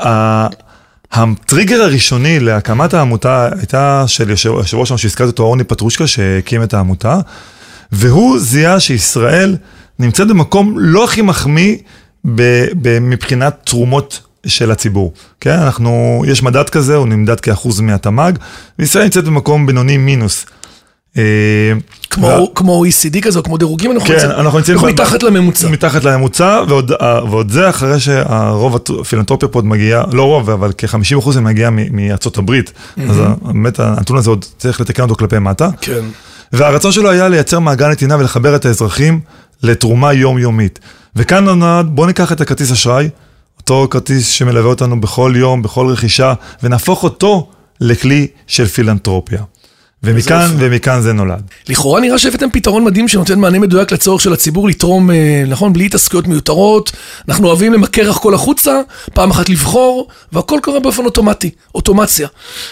הטריגר 1.13 1.83
הראשוני 1.83 2.41
להקמת 2.41 2.95
העמותה 2.95 3.49
הייתה 3.59 4.05
של 4.07 4.31
יושב 4.31 4.51
ראש 4.51 4.89
שלנו 4.89 4.99
שהזכרתי 4.99 5.31
אותו, 5.31 5.55
פטרושקה, 5.69 6.07
שהקים 6.07 6.63
את 6.63 6.75
העמותה, 6.75 7.21
והוא 7.93 8.39
זיהה 8.39 8.81
שישראל 8.81 9.57
נמצאת 9.99 10.29
במקום 10.29 10.75
לא 10.79 11.05
הכי 11.05 11.23
מחמיא 11.23 11.77
ב- 12.35 12.65
ב- 12.83 12.99
מבחינת 12.99 13.57
תרומות 13.65 14.21
של 14.47 14.71
הציבור. 14.71 15.13
כן, 15.41 15.59
אנחנו, 15.59 16.23
יש 16.27 16.43
מדד 16.43 16.71
כזה, 16.71 16.97
הוא 16.97 17.07
נמדד 17.09 17.41
כאחוז 17.41 17.81
מהתמ"ג, 17.81 18.33
וישראל 18.79 19.05
נמצאת 19.05 19.25
במקום 19.25 19.67
בינוני 19.67 19.97
מינוס. 19.97 20.47
אה, 21.17 21.23
כמו, 22.11 22.85
OECD 22.85 23.21
כזה, 23.23 23.39
או 23.39 23.45
כמו 23.45 23.57
דירוגים, 23.59 23.91
אנחנו 23.91 24.07
כן, 24.07 24.15
נמצאים- 24.15 24.31
ב- 24.87 24.87
מתחת 24.93 25.23
לממוצע. 25.23 25.69
מתחת 25.69 26.05
לממוצע, 26.05 26.61
ועוד, 26.69 26.93
אה, 26.93 27.21
זה 27.49 27.69
אחרי 27.69 28.01
שהרוב 28.01 28.77
הפילנטרופיה 29.01 29.49
פה 29.49 29.59
עוד 29.59 29.67
מגיע, 29.67 30.03
לא 30.13 30.23
רוב, 30.23 30.51
אבל 30.51 30.73
כ-50% 30.79 31.33
זה 31.33 31.41
מגיע 31.41 31.69
מארצות 31.91 32.39
הברית. 32.39 32.73
אז 33.11 33.17
באמת 33.43 33.81
הנתון 33.81 34.17
הזה 34.17 34.31
עוד 34.31 34.45
צריך 34.59 34.81
לתקן 34.81 35.03
אותו 35.03 35.15
כלפי 35.17 35.39
מטה. 35.39 35.69
כן. 35.81 36.01
והרצון 36.53 36.93
שלו 36.93 37.11
היה 37.11 37.29
לייצר 37.29 37.59
מעגל 37.59 37.89
נתינה 37.89 38.17
ולחבר 38.19 38.57
את 38.57 38.67
האזרחים 38.67 39.21
לתרומה 39.63 40.13
יומיומית. 40.13 40.79
וכאן 41.17 41.45
נולד, 41.45 41.87
בואו 41.87 42.07
ניקח 42.07 42.33
את 42.33 42.41
הכרטיס 42.41 42.73
אשראי, 42.73 43.09
אותו 43.59 43.89
כרטיס 43.91 44.29
שמלווה 44.29 44.71
אותנו 44.71 45.01
בכל 45.01 45.33
יום, 45.37 45.63
בכל 45.63 45.87
רכישה, 45.87 46.33
ונהפוך 46.63 47.05
אותו 47.05 47.49
לכלי 47.81 48.27
של 48.47 48.67
פילנטרופיה. 48.67 49.43
ומכאן. 50.03 50.57
ומכאן 50.59 51.01
זה 51.01 51.13
נולד. 51.13 51.43
לכאורה 51.69 52.01
נראה 52.01 52.19
שהבאתם 52.19 52.51
פתרון 52.51 52.85
מדהים 52.85 53.09
שנותן 53.09 53.41
מענה 53.41 53.59
מדויק 53.59 53.93
לצורך 53.93 54.21
של 54.21 54.33
הציבור 54.33 54.69
לתרום, 54.69 55.11
אה, 55.11 55.45
נכון? 55.47 55.73
בלי 55.73 55.87
התעסקויות 55.87 56.27
מיותרות. 56.27 56.93
אנחנו 57.29 57.47
אוהבים 57.47 57.73
למכר 57.73 58.11
הכל 58.11 58.35
החוצה, 58.35 58.81
פעם 59.15 59.31
אחת 59.31 59.49
לבחור, 59.49 60.09
והכל 60.33 60.59
קורה 60.63 60.81
באופן 60.81 61.05
אוטומטי, 61.05 61.51
אוטומציה. 61.75 62.29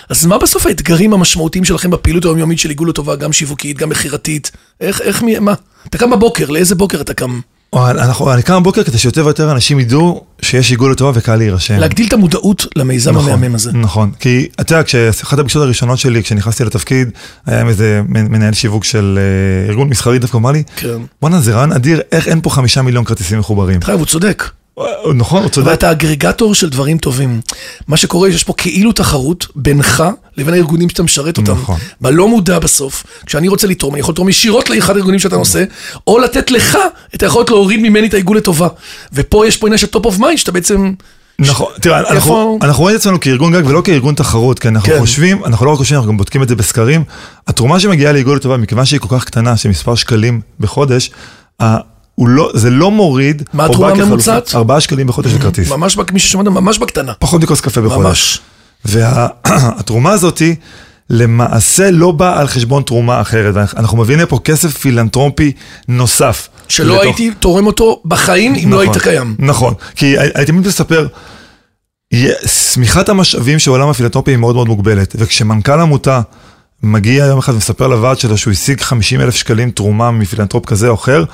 אז 0.08 0.26
מה 0.26 0.38
בסוף 0.38 0.66
האתגרים 0.66 1.12
המשמעותיים 1.12 1.64
שלכם 1.64 1.90
בפעילות 1.90 2.24
היומיומית 2.24 2.58
של 2.58 2.68
עיגול 2.68 2.88
לטובה, 2.88 3.16
גם 3.16 3.32
שיווקית, 3.32 3.78
גם 3.78 3.88
מכירתית? 3.88 4.50
איך, 4.80 5.00
איך, 5.00 5.24
מה? 5.40 5.54
אתה 5.86 5.98
קם 5.98 6.10
בבוקר, 6.10 6.50
לאיזה 6.50 6.74
בוקר 6.74 7.00
אתה 7.00 7.14
קם? 7.14 7.40
אנחנו, 7.74 8.32
אני 8.32 8.42
קם 8.42 8.60
בבוקר 8.60 8.84
כדי 8.84 8.98
שיותר 8.98 9.24
ויותר 9.24 9.52
אנשים 9.52 9.80
ידעו 9.80 10.24
שיש 10.42 10.70
עיגול 10.70 10.92
לטובה 10.92 11.12
וקל 11.14 11.36
להירשם. 11.36 11.78
להגדיל 11.78 12.06
את 12.06 12.12
המודעות 12.12 12.66
למיזם 12.76 13.16
נכון, 13.16 13.32
המהמם 13.32 13.54
הזה. 13.54 13.72
נכון, 13.72 14.10
כי 14.20 14.48
אתה 14.60 14.74
יודע, 14.74 14.84
כשאחת 14.84 15.38
הפגישות 15.38 15.62
הראשונות 15.62 15.98
שלי, 15.98 16.22
כשנכנסתי 16.22 16.64
לתפקיד, 16.64 17.10
היה 17.46 17.60
עם 17.60 17.68
איזה 17.68 18.00
מנהל 18.08 18.52
שיווק 18.52 18.84
של 18.84 19.18
אה, 19.18 19.68
ארגון 19.68 19.88
מסחרי 19.88 20.18
דווקא 20.18 20.36
אמר 20.36 20.52
לי, 20.52 20.62
כן. 20.76 20.98
בואנה 21.22 21.40
זה 21.40 21.54
רעיון 21.54 21.72
אדיר, 21.72 22.00
איך 22.12 22.28
אין 22.28 22.40
פה 22.40 22.50
חמישה 22.50 22.82
מיליון 22.82 23.04
כרטיסים 23.04 23.38
מחוברים. 23.38 23.82
חייב, 23.82 23.98
הוא 23.98 24.06
צודק. 24.06 24.50
נכון, 25.14 25.42
הוא 25.42 25.50
צודק. 25.50 25.66
אבל 25.66 25.74
אתה 25.74 25.90
אגרגטור 25.90 26.54
של 26.54 26.68
דברים 26.68 26.98
טובים. 26.98 27.40
מה 27.88 27.96
שקורה, 27.96 28.28
יש 28.28 28.44
פה 28.44 28.54
כאילו 28.56 28.92
תחרות 28.92 29.46
בינך 29.56 30.04
לבין 30.36 30.54
הארגונים 30.54 30.88
שאתה 30.88 31.02
משרת 31.02 31.38
אותם. 31.38 31.52
נכון. 31.52 31.78
בלא 32.00 32.28
מודע 32.28 32.58
בסוף, 32.58 33.04
כשאני 33.26 33.48
רוצה 33.48 33.66
לתרום, 33.66 33.94
אני 33.94 34.00
יכול 34.00 34.12
לתרום 34.12 34.28
ישירות 34.28 34.70
לאחד 34.70 34.96
הארגונים 34.96 35.18
שאתה 35.18 35.36
נושא, 35.36 35.64
או 36.06 36.18
לתת 36.18 36.50
לך 36.50 36.78
את 37.14 37.22
היכולת 37.22 37.50
להוריד 37.50 37.80
ממני 37.80 38.06
את 38.06 38.14
העיגול 38.14 38.36
לטובה. 38.36 38.68
ופה 39.12 39.46
יש 39.46 39.56
פה 39.56 39.66
עניין 39.66 39.78
של 39.78 39.86
top 39.86 40.04
of 40.04 40.18
mind, 40.18 40.36
שאתה 40.36 40.52
בעצם... 40.52 40.92
נכון, 41.38 41.72
תראה, 41.80 41.98
אנחנו, 42.10 42.58
רואים 42.76 42.96
את 42.96 43.00
עצמנו 43.00 43.20
כארגון 43.20 43.52
גג 43.52 43.66
ולא 43.66 43.82
כארגון 43.84 44.14
תחרות, 44.14 44.58
כי 44.58 44.68
אנחנו 44.68 44.92
כן. 44.92 44.98
חושבים, 44.98 45.44
אנחנו 45.44 45.66
לא 45.66 45.70
רק 45.70 45.78
חושבים, 45.78 45.96
אנחנו 45.96 46.10
גם 46.12 46.16
בודקים 46.16 46.42
את 46.42 46.48
זה 46.48 46.56
בסקרים. 46.56 47.04
התרומה 47.46 47.80
שמגיעה 47.80 48.12
לעיגול 48.12 48.36
לטובה, 48.36 48.56
מכיוון 48.56 48.84
שהיא 48.84 49.00
כל 49.00 49.18
כך 49.18 49.24
קטנה, 49.24 49.56
של 49.56 49.68
מספר 49.68 49.94
שקלים 49.94 50.40
בחודש, 50.60 51.10
לא, 52.18 52.50
זה 52.54 52.70
לא 52.70 52.90
מוריד, 52.90 53.42
מה 53.52 53.64
התרומה 53.64 53.88
הממוצעת? 53.92 54.54
ארבעה 54.54 54.80
שקלים 54.80 55.06
בחודש 55.06 55.32
לכרטיס. 55.32 55.70
ממש, 55.70 55.96
בק- 55.96 56.12
מי 56.12 56.18
ששומע, 56.18 56.50
ממש 56.50 56.78
בקטנה. 56.78 57.12
פחות 57.18 57.42
מכוס 57.42 57.60
קפה 57.60 57.80
בחודש. 57.80 58.06
ממש. 58.06 58.40
והתרומה 58.84 60.10
הזאת 60.16 60.42
למעשה 61.10 61.90
לא 61.90 62.10
באה 62.10 62.40
על 62.40 62.46
חשבון 62.46 62.82
תרומה 62.82 63.20
אחרת. 63.20 63.56
אנחנו 63.76 63.98
מביאים 63.98 64.26
פה 64.26 64.38
כסף 64.44 64.76
פילנטרופי 64.78 65.52
נוסף. 65.88 66.48
שלא 66.68 66.94
לתוך- 66.94 67.04
הייתי 67.04 67.30
תורם 67.40 67.66
אותו 67.66 68.00
בחיים 68.04 68.54
אם 68.54 68.72
לא 68.72 68.76
נכון, 68.82 68.88
היית 68.94 69.02
קיים. 69.02 69.34
נכון, 69.38 69.74
כי 69.96 70.06
הי- 70.06 70.28
הייתי 70.34 70.52
תמיד 70.52 70.66
מספר, 70.66 71.06
יה- 72.12 72.34
שמיכת 72.72 73.08
המשאבים 73.08 73.58
של 73.58 73.70
עולם 73.70 73.88
הפילנטרופי 73.88 74.30
היא 74.30 74.36
מאוד 74.38 74.54
מאוד 74.54 74.68
מוגבלת, 74.68 75.16
וכשמנכ"ל 75.18 75.80
עמותה 75.80 76.20
מגיע 76.82 77.24
יום 77.26 77.38
אחד 77.38 77.52
ומספר 77.54 77.86
לוועד 77.88 78.18
שלו 78.18 78.36
שהוא 78.38 78.52
השיג 78.52 78.80
50 78.80 79.20
אלף 79.20 79.34
שקלים 79.34 79.70
תרומה 79.70 80.10
מפילנטרופ 80.10 80.66
כזה 80.66 80.88
או 80.88 80.94
אחר, 80.94 81.24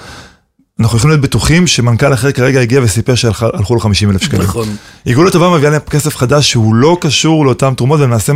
אנחנו 0.80 0.98
יכולים 0.98 1.10
להיות 1.10 1.24
בטוחים 1.24 1.66
שמנכ"ל 1.66 2.14
אחר 2.14 2.32
כרגע 2.32 2.60
הגיע 2.60 2.80
וסיפר 2.82 3.14
שהלכו 3.14 3.74
לו 3.74 3.80
50 3.80 4.10
אלף 4.10 4.22
שקלים. 4.22 4.42
נכון. 4.42 4.76
עיגול 5.04 5.26
לטובה 5.26 5.50
מביאה 5.50 5.70
להם 5.70 5.80
כסף 5.90 6.16
חדש 6.16 6.50
שהוא 6.50 6.74
לא 6.74 6.96
קשור 7.00 7.46
לאותן 7.46 7.74
תרומות 7.74 8.00
ולמעשה 8.00 8.32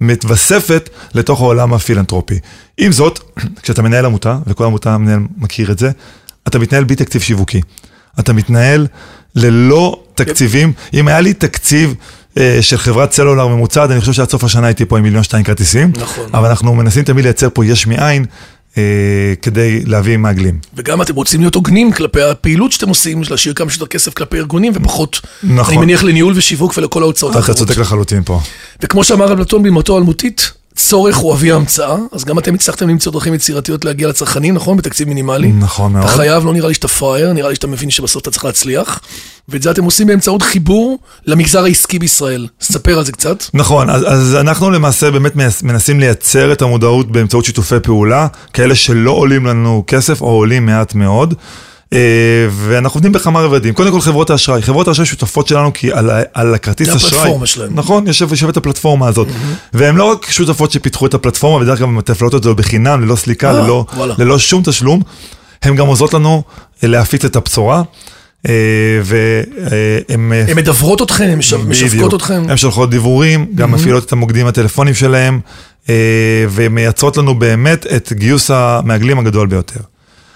מתווספת 0.00 0.90
לתוך 1.14 1.40
העולם 1.40 1.74
הפילנטרופי. 1.74 2.38
עם 2.78 2.92
זאת, 2.92 3.20
כשאתה 3.62 3.82
מנהל 3.82 4.04
עמותה, 4.04 4.38
וכל 4.46 4.64
עמותה 4.64 4.98
מנהל 4.98 5.20
מכיר 5.36 5.72
את 5.72 5.78
זה, 5.78 5.90
אתה 6.48 6.58
מתנהל 6.58 6.84
בלי 6.84 6.96
תקציב 6.96 7.22
שיווקי. 7.22 7.60
אתה 8.20 8.32
מתנהל 8.32 8.86
ללא 9.34 10.02
תקציבים. 10.14 10.72
אם 10.94 11.08
היה 11.08 11.20
לי 11.20 11.34
תקציב 11.34 11.94
אה, 12.38 12.58
של 12.60 12.76
חברת 12.76 13.12
סלולר 13.12 13.46
ממוצעת, 13.46 13.90
אני 13.90 14.00
חושב 14.00 14.12
שעד 14.12 14.30
סוף 14.30 14.44
השנה 14.44 14.66
הייתי 14.66 14.84
פה 14.84 14.98
עם 14.98 15.04
מיליון 15.04 15.22
שתיים 15.22 15.44
כרטיסים. 15.44 15.92
נכון. 15.96 16.26
אבל 16.34 16.48
אנחנו 16.48 16.74
מנסים 16.74 17.04
תמיד 17.04 17.24
לייצר 17.24 17.48
פה 17.54 17.66
יש 17.66 17.86
מאין. 17.86 18.24
אה, 18.78 19.34
כדי 19.42 19.82
להביא 19.86 20.16
מעגלים. 20.16 20.58
וגם 20.76 21.02
אתם 21.02 21.14
רוצים 21.14 21.40
להיות 21.40 21.54
הוגנים 21.54 21.92
כלפי 21.92 22.22
הפעילות 22.22 22.72
שאתם 22.72 22.88
עושים, 22.88 23.22
להשאיר 23.30 23.54
כמה 23.54 23.70
שיותר 23.70 23.86
כסף 23.86 24.14
כלפי 24.14 24.36
ארגונים, 24.36 24.72
ופחות, 24.74 25.20
נכון. 25.42 25.74
אני 25.74 25.82
מניח, 25.84 26.02
לניהול 26.02 26.32
ושיווק 26.36 26.78
ולכל 26.78 27.02
ההוצאות 27.02 27.30
אתה 27.30 27.38
האחרות. 27.38 27.56
צודק 27.58 27.78
לחלוטין 27.78 28.22
פה. 28.24 28.40
וכמו 28.82 29.04
שאמר 29.04 29.32
אפלטון 29.34 29.62
במותו 29.62 29.94
האלמותית, 29.94 30.52
צורך 30.78 31.16
הוא 31.16 31.34
אבי 31.34 31.52
ההמצאה, 31.52 31.96
אז 32.12 32.24
גם 32.24 32.38
אתם 32.38 32.54
הצלחתם 32.54 32.88
למצוא 32.88 33.12
דרכים 33.12 33.34
יצירתיות 33.34 33.84
להגיע 33.84 34.08
לצרכנים, 34.08 34.54
נכון? 34.54 34.76
בתקציב 34.76 35.08
מינימלי. 35.08 35.52
נכון 35.52 35.92
מאוד. 35.92 36.04
אתה 36.04 36.12
חייב, 36.12 36.44
לא 36.44 36.52
נראה 36.52 36.68
לי 36.68 36.74
שאתה 36.74 36.88
פראייר, 36.88 37.32
נראה 37.32 37.48
לי 37.48 37.54
שאתה 37.54 37.66
מבין 37.66 37.90
שבסוף 37.90 38.22
אתה 38.22 38.30
צריך 38.30 38.44
להצליח. 38.44 39.00
ואת 39.48 39.62
זה 39.62 39.70
אתם 39.70 39.84
עושים 39.84 40.06
באמצעות 40.06 40.42
חיבור 40.42 40.98
למגזר 41.26 41.64
העסקי 41.64 41.98
בישראל. 41.98 42.46
ספר 42.60 42.98
על 42.98 43.04
זה 43.04 43.12
קצת. 43.12 43.44
נכון, 43.54 43.90
אז, 43.90 44.02
אז 44.06 44.34
אנחנו 44.34 44.70
למעשה 44.70 45.10
באמת 45.10 45.36
מנס- 45.36 45.62
מנסים 45.62 46.00
לייצר 46.00 46.52
את 46.52 46.62
המודעות 46.62 47.12
באמצעות 47.12 47.44
שיתופי 47.44 47.80
פעולה, 47.82 48.26
כאלה 48.52 48.74
שלא 48.74 49.10
עולים 49.10 49.46
לנו 49.46 49.84
כסף 49.86 50.20
או 50.20 50.26
עולים 50.26 50.66
מעט 50.66 50.94
מאוד. 50.94 51.34
אה, 51.92 51.98
ואנחנו 52.50 52.96
עובדים 52.98 53.12
בכמה 53.12 53.40
רבדים. 53.40 53.74
קודם 53.74 53.90
כל 53.92 54.00
חברות 54.00 54.30
האשראי. 54.30 54.62
חברות 54.62 54.88
האשראי 54.88 55.06
שותפות 55.06 55.48
שלנו 55.48 55.72
כי 55.72 55.92
על, 55.92 56.10
על 56.34 56.54
הכרטיס 56.54 56.88
זה 56.88 56.94
אשראי. 56.96 57.12
הפלטפורמה 57.20 57.46
שלהם. 57.46 57.70
נכון, 57.74 58.06
יושב, 58.06 58.30
יושבת 58.30 58.56
הפלטפורמה 58.56 59.08
הזאת. 59.08 59.28
והן 59.74 59.96
לא 59.96 60.04
רק 60.04 60.26
שותפות 60.30 60.70
שפיתחו 60.72 61.06
את 61.06 61.14
הפלטפורמה, 61.14 61.64
בדרך 61.64 61.78
כלל 61.78 61.86
מתפעלות 61.86 62.34
את 62.34 62.42
זה 62.42 62.52
בחינם, 62.54 63.00
ללא 63.04 63.16
סליקה, 63.16 63.52
ללא. 63.52 63.84
ללא 64.18 64.38
שום 64.38 64.62
תשלום. 64.64 65.00
הן 65.62 65.76
גם 65.76 65.86
עוזרות 65.86 66.14
לנו 66.14 66.42
אה, 66.84 66.88
להפיץ 66.88 67.24
את 67.24 67.36
הבשורה. 67.36 67.82
אה, 68.48 68.52
והן 69.04 70.32
הן 70.32 70.56
מדברות 70.56 71.02
אתכם, 71.02 71.24
הן 71.24 71.38
מש- 71.38 71.52
משווקות. 71.54 72.14
אתכם. 72.14 72.42
הן 72.48 72.56
שולחות 72.56 72.90
דיוורים, 72.90 73.46
גם 73.54 73.72
מפעילות 73.72 74.04
את 74.04 74.12
המוקדים 74.12 74.46
הטלפונים 74.46 74.94
שלהם, 74.94 75.40
ומייצרות 76.50 77.16
לנו 77.16 77.38
באמת 77.38 77.86
את 77.96 78.12
גיוס 78.12 78.50
המעגלים 78.50 79.18
הגדול 79.18 79.46
ביותר. 79.46 79.80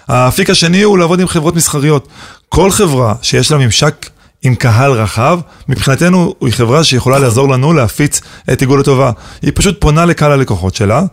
האפיק 0.07 0.49
השני 0.49 0.81
הוא 0.81 0.97
לעבוד 0.97 1.19
עם 1.19 1.27
חברות 1.27 1.55
מסחריות. 1.55 2.07
כל 2.49 2.71
חברה 2.71 3.13
שיש 3.21 3.51
לה 3.51 3.57
ממשק 3.57 4.09
עם 4.43 4.55
קהל 4.55 4.91
רחב, 4.91 5.39
מבחינתנו 5.69 6.35
היא 6.41 6.53
חברה 6.53 6.83
שיכולה 6.83 7.19
לעזור 7.19 7.49
לנו 7.49 7.73
להפיץ 7.73 8.21
את 8.53 8.61
עיגול 8.61 8.79
לטובה. 8.79 9.11
היא 9.41 9.51
פשוט 9.55 9.81
פונה 9.81 10.05
לקהל 10.05 10.31
הלקוחות 10.31 10.75
שלה, 10.75 11.03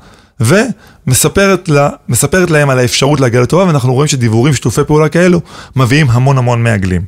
ומספרת 0.40 1.68
לה, 1.68 1.88
מספרת 2.08 2.50
להם 2.50 2.70
על 2.70 2.78
האפשרות 2.78 3.20
להגיע 3.20 3.40
לטובה, 3.40 3.64
ואנחנו 3.64 3.94
רואים 3.94 4.08
שדיוורים, 4.08 4.54
שיתופי 4.54 4.84
פעולה 4.86 5.08
כאלו, 5.08 5.40
מביאים 5.76 6.10
המון 6.10 6.38
המון 6.38 6.62
מעגלים. 6.62 7.02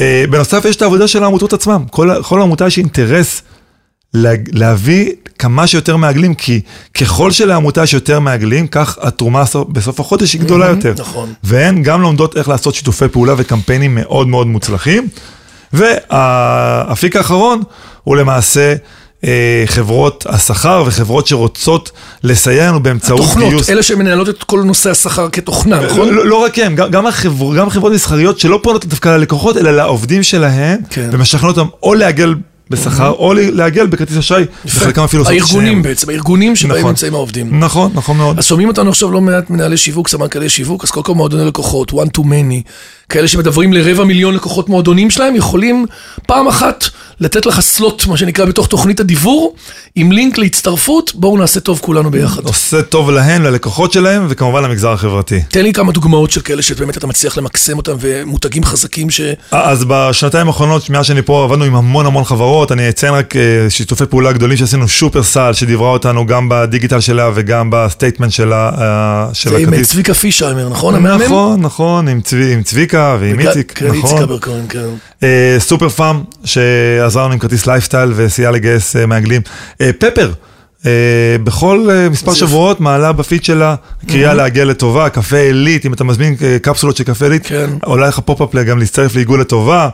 אה, 0.00 0.24
בנוסף, 0.30 0.64
יש 0.64 0.76
את 0.76 0.82
העבודה 0.82 1.08
של 1.08 1.22
העמותות 1.22 1.52
עצמם. 1.52 1.84
כל, 1.90 2.22
כל 2.22 2.42
עמותה 2.42 2.66
יש 2.66 2.78
אינטרס 2.78 3.42
לה, 4.14 4.30
להביא 4.52 5.10
כמה 5.38 5.66
שיותר 5.66 5.96
מעגלים, 5.96 6.34
כי 6.34 6.60
ככל 6.94 7.30
שלעמותה 7.30 7.82
יש 7.82 7.94
יותר 7.94 8.20
מעגלים, 8.20 8.66
כך 8.66 8.98
התרומה 9.00 9.46
סוף- 9.46 9.68
בסוף 9.68 10.00
החודש 10.00 10.32
היא 10.32 10.40
גדולה 10.40 10.66
יותר. 10.66 10.94
נכון. 10.98 11.32
והן 11.44 11.82
גם 11.82 12.02
לומדות 12.02 12.36
איך 12.36 12.48
לעשות 12.48 12.74
שיתופי 12.74 13.08
פעולה 13.08 13.34
וקמפיינים 13.36 13.94
מאוד 13.94 14.28
מאוד 14.28 14.46
מוצלחים. 14.46 15.08
והאפיק 15.72 17.16
האחרון 17.16 17.62
הוא 18.04 18.16
למעשה 18.16 18.74
אה, 19.24 19.62
חברות 19.66 20.26
השכר 20.28 20.82
וחברות 20.86 21.26
שרוצות 21.26 21.90
לסייע 22.22 22.68
לנו 22.68 22.82
באמצעות 22.82 23.20
תוכנות, 23.20 23.48
גיוס. 23.48 23.70
אלה 23.70 23.82
שמנהלות 23.82 24.28
את 24.28 24.44
כל 24.44 24.62
נושא 24.64 24.90
השכר 24.90 25.28
כתוכנה, 25.32 25.80
נכון? 25.80 26.08
לא, 26.14 26.26
לא 26.26 26.36
רק 26.36 26.58
הם, 26.58 26.74
גם, 26.76 26.90
גם, 26.90 27.06
החבר, 27.06 27.56
גם 27.56 27.70
חברות 27.70 27.92
מסחריות 27.92 28.38
שלא 28.40 28.60
פונות 28.62 28.86
דווקא 28.86 29.08
ללקוחות, 29.08 29.56
אלא 29.56 29.70
לעובדים 29.70 30.22
שלהן, 30.22 30.78
כן. 30.90 31.08
ומשכנעות 31.12 31.58
אותם 31.58 31.70
או 31.82 31.94
לעגל 31.94 32.34
בשכר, 32.70 33.10
או 33.10 33.32
לעגל 33.34 33.86
בכרטיס 33.86 34.18
אשראי, 34.18 34.44
וחלקם 34.64 35.02
אפילו 35.02 35.22
עושות 35.22 35.36
את 35.36 35.40
הארגונים. 35.40 35.82
בעצם, 35.82 36.10
הארגונים 36.10 36.56
שבהם 36.56 36.78
נכון. 36.78 36.88
נמצאים 36.88 37.14
העובדים. 37.14 37.60
נכון, 37.60 37.90
נכון 37.94 38.16
מאוד. 38.16 38.38
אז 38.38 38.44
שומעים 38.44 38.68
אותנו 38.68 38.90
עכשיו 38.90 39.10
לא 39.10 39.20
מעט 39.20 39.50
מנהלי 39.50 39.76
שיווק, 39.76 40.08
סמנכ"לי 40.08 40.48
שיווק, 40.48 40.84
אז 40.84 40.90
קודם 40.90 41.04
כל 41.04 41.14
מועדוני 41.14 41.44
לקוחות, 41.44 41.90
one 41.92 42.18
to 42.18 42.20
many, 42.20 42.70
כאלה 43.08 43.28
שמדברים 43.28 43.72
לרבע 43.72 44.04
מיליון 44.04 44.34
לקוחות 44.34 44.68
מועדונים 44.68 45.10
שלהם, 45.10 45.36
יכולים 45.36 45.86
פעם 46.26 46.48
אחת 46.48 46.84
לתת 47.20 47.46
לך 47.46 47.60
סלוט, 47.60 48.06
מה 48.06 48.16
שנקרא, 48.16 48.44
בתוך 48.44 48.66
תוכנית 48.66 49.00
הדיבור, 49.00 49.54
עם 49.94 50.12
לינק 50.12 50.38
להצטרפות, 50.38 51.12
בואו 51.14 51.36
נעשה 51.36 51.60
טוב 51.60 51.78
כולנו 51.82 52.10
ביחד. 52.10 52.44
עושה 52.44 52.82
טוב 52.82 53.10
להם, 53.10 53.42
ללקוחות 53.42 53.92
שלהם, 53.92 54.26
וכמובן 54.28 54.62
למגזר 54.62 54.92
החברתי. 54.92 55.40
תן 55.48 55.62
לי 55.62 55.72
כמה 55.72 55.92
דוגמאות 55.92 56.30
של 56.30 56.40
כאלה 56.40 56.62
שבאמת 56.62 56.96
אתה 56.96 57.06
מצליח 57.06 57.38
למקסם 57.38 57.76
אותם, 57.76 57.96
ומותגים 58.00 58.64
חזקים 58.64 59.10
ש... 59.10 59.20
אז 59.50 59.84
בשנתיים 59.88 60.46
האחרונות, 60.46 60.90
מאז 60.90 61.06
שאני 61.06 61.22
פה, 61.22 61.44
עבדנו 61.44 61.64
עם 61.64 61.74
המון 61.74 62.06
המון 62.06 62.24
חברות. 62.24 62.72
אני 62.72 62.88
אציין 62.88 63.14
רק 63.14 63.36
אה, 63.36 63.66
שיתופי 63.68 64.06
פעולה 64.06 64.32
גדולים 64.32 64.56
שעשינו, 64.56 64.88
שופרסל, 64.88 65.52
שדיברה 65.52 65.90
אותנו 65.90 66.26
גם 66.26 66.48
ב 66.50 66.56
digital 66.56 67.00
שלה 67.00 67.30
וגם 67.34 67.68
ב 67.72 67.78
statement 67.78 68.32
שלה, 68.32 68.70
אה, 68.78 69.34
של 69.34 69.50
זה 69.50 69.56
עם 69.56 69.68
הכרטיס. 69.68 69.90
צביקה 69.90 70.14
פישהיימר, 70.14 70.68
נכון? 70.68 71.06
נכון, 71.06 71.60
נכון, 71.60 72.08
עם, 72.08 72.20
צבי, 72.20 72.52
עם 72.52 72.62
צביקה 72.62 73.16
ועם 73.20 73.40
איציק 73.40 73.82
נכון. 73.82 74.26
אה, 75.22 75.56
סופר 75.58 75.88
פארם, 75.88 76.22
שעזר 76.44 77.24
לנו 77.24 77.32
עם 77.32 77.38
כרטיס 77.38 77.66
לייפסטייל 77.66 78.12
וסייע 78.16 78.50
לגייס 78.50 78.96
אה, 78.96 79.06
מעגלים. 79.06 79.42
אה, 79.80 79.90
פפר, 79.98 80.32
אה, 80.86 80.90
בכל 81.44 81.88
אה, 81.90 82.08
מספר. 82.08 82.34
שבועות 82.34 82.80
מעלה 82.80 83.12
בפיד 83.12 83.44
שלה 83.44 83.74
קריאה 84.08 84.34
לעיגול 84.34 84.64
לטובה, 84.64 85.08
קפה 85.08 85.36
עילית, 85.36 85.86
אם 85.86 85.92
אתה 85.92 86.04
מזמין 86.04 86.34
אה, 86.42 86.56
קפסולות 86.62 86.96
של 86.96 87.04
קפה 87.04 87.24
עילית, 87.24 87.46
כן. 87.46 87.70
עולה 87.84 88.08
לך 88.08 88.18
pop-up 88.18 88.54
גם 88.56 88.78
להצטרף 88.78 89.14
לעיגול 89.14 89.40
לטובה. 89.40 89.88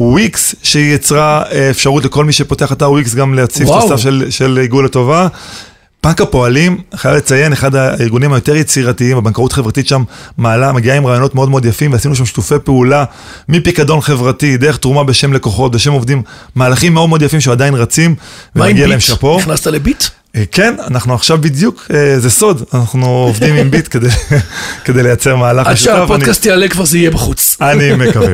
וויקס, 0.00 0.54
שהיא 0.62 0.94
יצרה 0.94 1.42
אפשרות 1.70 2.04
לכל 2.04 2.24
מי 2.24 2.32
שפותח 2.32 2.72
אתר 2.72 2.90
וויקס 2.90 3.14
גם 3.14 3.34
להציב. 3.34 3.68
הסף 3.70 3.96
של, 3.96 4.26
של 4.30 4.58
עיגול 4.58 4.84
לטובה. 4.84 5.28
בנק 6.04 6.20
הפועלים, 6.20 6.80
חייב 6.96 7.16
לציין, 7.16 7.52
אחד 7.52 7.74
הארגונים 7.74 8.32
היותר 8.32 8.56
יצירתיים, 8.56 9.16
הבנקאות 9.16 9.52
חברתית 9.52 9.88
שם 9.88 10.02
מעלה, 10.38 10.72
מגיעה 10.72 10.96
עם 10.96 11.06
רעיונות 11.06 11.34
מאוד 11.34 11.48
מאוד 11.48 11.64
יפים, 11.64 11.92
ועשינו 11.92 12.14
שם 12.14 12.24
שיתופי 12.24 12.54
פעולה 12.64 13.04
מפיקדון 13.48 14.00
חברתי, 14.00 14.56
דרך 14.56 14.76
תרומה 14.76 15.04
בשם 15.04 15.32
לקוחות, 15.32 15.72
בשם 15.72 15.92
עובדים, 15.92 16.22
מהלכים 16.54 16.94
מאוד 16.94 17.08
מאוד 17.08 17.22
יפים 17.22 17.40
שעדיין 17.40 17.74
רצים, 17.74 18.14
מה 18.54 18.64
עם 18.64 18.70
ומגיע 18.70 18.86
להם 18.86 18.98
ביט? 18.98 19.06
שאפו. 19.06 19.38
נכנסת 19.38 19.66
לביט? 19.66 20.04
אה, 20.36 20.42
כן, 20.52 20.74
אנחנו 20.86 21.14
עכשיו 21.14 21.38
בדיוק, 21.40 21.86
אה, 21.94 22.20
זה 22.20 22.30
סוד, 22.30 22.62
אנחנו 22.74 23.06
עובדים 23.06 23.54
עם 23.54 23.70
ביט 23.70 23.88
כדי, 23.90 24.08
כדי 24.84 25.02
לייצר 25.02 25.36
מהלך 25.36 25.66
עד 25.66 25.72
משותף. 25.72 25.92
שהפודקאסט 25.96 26.46
יעלה 26.46 26.68
כבר 26.68 26.84
זה 26.84 26.98
יהיה 26.98 27.10
בחוץ. 27.10 27.56
אני 27.60 27.92
מקווה. 27.92 28.28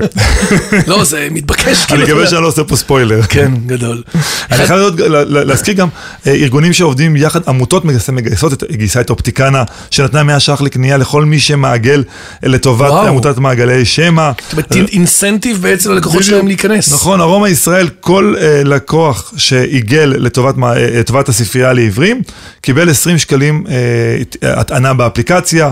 לא, 0.86 1.04
זה 1.04 1.28
מתבקש. 1.30 1.86
אני 1.92 2.02
מקווה. 2.04 2.26
שאני 2.26 2.42
לא 2.42 2.46
עושה 2.46 2.64
פה 2.64 2.76
ספוילר. 2.76 3.22
כן, 3.22 3.52
גדול. 3.66 4.02
אני 4.52 4.66
חייב 4.66 4.80
להזכיר 5.28 5.74
גם 5.74 5.88
אה, 6.26 6.32
ארגונים 6.32 6.72
שעובדים 6.72 7.16
יחד, 7.16 7.40
עמותות 7.48 7.84
מגייסות- 7.84 8.64
גייסה 8.72 9.00
את 9.00 9.10
אופטיקנה, 9.10 9.64
שנתנה 9.90 10.22
100 10.22 10.40
ש"ח 10.40 10.60
לקנייה 10.62 10.96
לכל 10.96 11.24
מי 11.24 11.40
שמעגל 11.40 12.04
לטובת. 12.42 12.92
עמותת 13.08 13.38
מעגלי 13.38 13.84
שמע. 13.84 14.30
זאת 14.50 14.52
אומרת, 14.52 14.92
אינסנטיב 14.92 15.62
בעצם 15.62 15.90
ללקוחות 15.92 16.24
שלהם 16.24 16.46
להיכנס. 16.46 16.92
נכון, 16.92 17.20
ארומה 17.20 17.48
ישראל, 17.48 17.88
כל 18.00 18.34
לקוח 18.64 19.32
שעיגל 19.36 20.14
לטובת 20.18 21.28
הספרייה 21.28 21.72
לעיוורים, 21.88 22.22
קיבל 22.60 22.90
20 22.90 23.18
שקלים 23.18 23.64
אה, 23.68 24.60
הטענה 24.60 24.94
באפליקציה. 24.94 25.70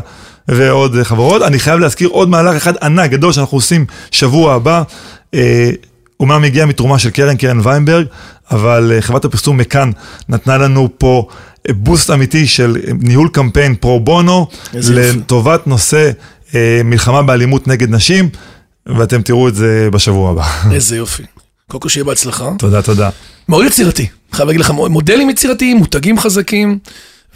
ועוד 0.48 1.02
חברות. 1.02 1.42
אני 1.42 1.58
חייב 1.58 1.80
להזכיר 1.80 2.08
עוד 2.08 2.28
מהלך 2.28 2.56
אחד 2.56 2.72
ענק, 2.82 3.10
גדול, 3.10 3.32
שאנחנו 3.32 3.56
עושים 3.56 3.86
שבוע 4.10 4.54
הבא. 4.54 4.82
אה, 5.34 5.70
אומנם 6.20 6.44
הגיע 6.44 6.66
מתרומה 6.66 6.98
של 6.98 7.10
קרן, 7.10 7.36
קרן 7.36 7.60
ויינברג, 7.62 8.06
אבל 8.50 8.92
אה, 8.94 9.02
חברת 9.02 9.24
הפרסום 9.24 9.56
מכאן 9.56 9.90
נתנה 10.28 10.58
לנו 10.58 10.88
פה 10.98 11.28
בוסט 11.70 12.10
אמיתי 12.10 12.46
של 12.46 12.76
ניהול 13.00 13.28
קמפיין 13.32 13.74
פרו 13.74 14.00
בונו. 14.00 14.46
לטובת 14.74 15.66
נושא 15.66 16.10
מלחמה 16.84 17.22
באלימות 17.22 17.68
נגד 17.68 17.90
נשים, 17.90 18.28
ואתם 18.86 19.22
תראו 19.22 19.48
את 19.48 19.54
זה 19.54 19.88
בשבוע 19.92 20.30
הבא. 20.30 20.44
איזה 20.72 20.96
יופי. 20.96 21.22
קודם 21.70 21.80
כל 21.80 21.88
שיהיה 21.88 22.04
בהצלחה. 22.04 22.50
תודה, 22.58 22.82
תודה. 22.82 23.10
מאוד 23.48 23.66
יצירתי. 23.66 24.06
חייב 24.32 24.46
להגיד 24.46 24.60
לך, 24.60 24.70
מודלים 24.70 25.30
יצירתיים, 25.30 25.76
מותגים 25.76 26.18
חזקים, 26.18 26.78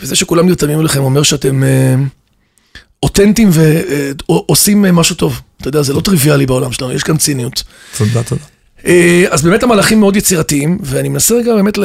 וזה 0.01 0.17
שכולם 0.17 0.47
נרתמים 0.47 0.81
אליכם 0.81 1.03
אומר 1.03 1.23
שאתם 1.23 1.63
אה, 1.65 1.95
אותנטיים 3.03 3.51
ועושים 3.53 4.85
אה, 4.85 4.93
משהו 4.93 5.15
טוב. 5.15 5.41
אתה 5.61 5.69
יודע, 5.69 5.83
זה 5.83 5.93
לא 5.93 6.01
טריוויאלי 6.01 6.47
בעולם 6.47 6.73
שלנו, 6.73 6.93
יש 6.93 7.03
כאן 7.03 7.17
ציניות. 7.17 7.63
תודה, 7.99 8.23
תודה. 8.23 8.43
אה, 8.87 9.25
אז 9.31 9.43
באמת 9.43 9.63
המהלכים 9.63 10.01
מאוד 10.01 10.17
יצירתיים, 10.17 10.79
ואני 10.83 11.09
מנסה 11.09 11.35
רגע 11.35 11.55
באמת, 11.55 11.79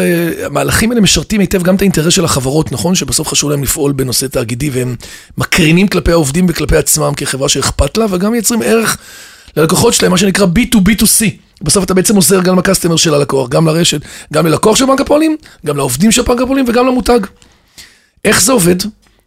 המהלכים 0.46 0.92
האלה 0.92 1.02
משרתים 1.02 1.42
היטב 1.42 1.64
גם 1.64 1.76
את 1.76 1.82
האינטרס 1.82 2.14
של 2.14 2.26
החברות, 2.26 2.72
נכון? 2.72 2.96
שבסוף 2.96 3.28
חשוב 3.28 3.50
להם 3.50 3.64
לפעול 3.64 3.92
בנושא 3.92 4.26
תאגידי, 4.26 4.70
והם 4.70 4.96
מקרינים 5.38 5.88
כלפי 5.88 6.12
העובדים 6.12 6.46
וכלפי 6.50 6.78
עצמם 6.78 7.14
כחברה 7.18 7.50
שאכפת 7.50 7.98
לה, 7.98 8.06
וגם 8.10 8.32
מייצרים 8.32 8.62
ערך 8.62 8.98
ללקוחות 9.58 9.94
שלהם, 9.94 10.12
מה 10.12 10.18
שנקרא 10.18 10.46
B2B2C. 10.46 11.45
בסוף 11.66 11.84
אתה 11.84 11.94
בעצם 11.94 12.16
עוזר 12.16 12.42
גם 12.42 12.60
לקסטומר 12.60 12.96
של 12.96 13.14
הלקוח, 13.14 13.50
גם 13.50 13.68
לרשת, 13.68 14.02
גם 14.34 14.46
ללקוח 14.46 14.76
של 14.78 14.86
בנק 14.86 15.02
הפועלים, 15.02 15.38
גם 15.66 15.78
לעובדים 15.78 16.12
של 16.12 16.22
בנק 16.22 16.42
הפועלים 16.42 16.66
וגם 16.68 16.88
למותג. 16.88 17.20
איך 18.26 18.42
זה 18.42 18.52
עובד? 18.52 18.76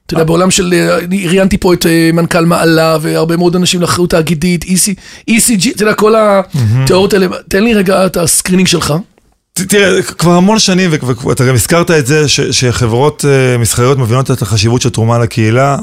אתה 0.07 0.15
יודע, 0.15 0.25
בעולם 0.25 0.51
של, 0.51 0.75
אה, 0.77 0.99
אני 0.99 1.27
ראיינתי 1.27 1.59
פה 1.59 1.75
את 1.75 1.87
אה, 1.87 2.11
מנכ"ל 2.13 2.45
מעלה 2.45 2.97
והרבה 3.01 3.37
מאוד 3.37 3.57
אנשים 3.57 3.81
לאחריות 3.81 4.11
תאגידית, 4.11 4.65
EC, 4.65 4.95
ESG, 5.31 5.75
אתה 5.75 5.83
יודע, 5.83 5.95
כל 5.95 6.15
התיאוריות 6.19 7.13
האלה, 7.13 7.27
תן 7.49 7.65
לי 7.65 7.75
רגע 7.75 8.07
את 8.07 8.17
ה 8.17 8.22
screening 8.22 8.69
שלך. 8.69 8.95
תראה, 9.55 10.03
כבר 10.03 10.33
המון 10.33 10.59
שנים, 10.59 10.91
ואתה 11.27 11.47
גם 11.47 11.55
הזכרת 11.55 11.91
את 11.91 12.07
זה, 12.07 12.29
ש- 12.29 12.41
שחברות 12.41 13.25
אה, 13.29 13.59
מסחריות 13.59 13.99
מבינות 13.99 14.31
את 14.31 14.43
החשיבות 14.43 14.83
של 14.83 14.91
תרומה 14.91 15.19
לקהילה, 15.19 15.77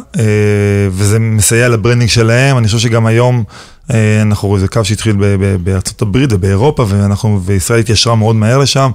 וזה 0.91 1.19
מסייע 1.19 1.69
ל 1.69 1.74
branding 1.74 2.09
שלהם. 2.09 2.57
אני 2.57 2.67
חושב 2.67 2.79
שגם 2.79 3.05
היום, 3.05 3.43
אנחנו 4.21 4.47
רואים, 4.47 4.61
זה 4.61 4.67
קו 4.67 4.85
שהתחיל 4.85 5.15
בארצות 5.63 6.01
הברית 6.01 6.33
ובאירופה, 6.33 6.85
ואנחנו, 6.89 7.41
וישראל 7.45 7.79
התיישרה 7.79 8.15
מאוד 8.15 8.35
מהר 8.35 8.57
לשם. 8.57 8.91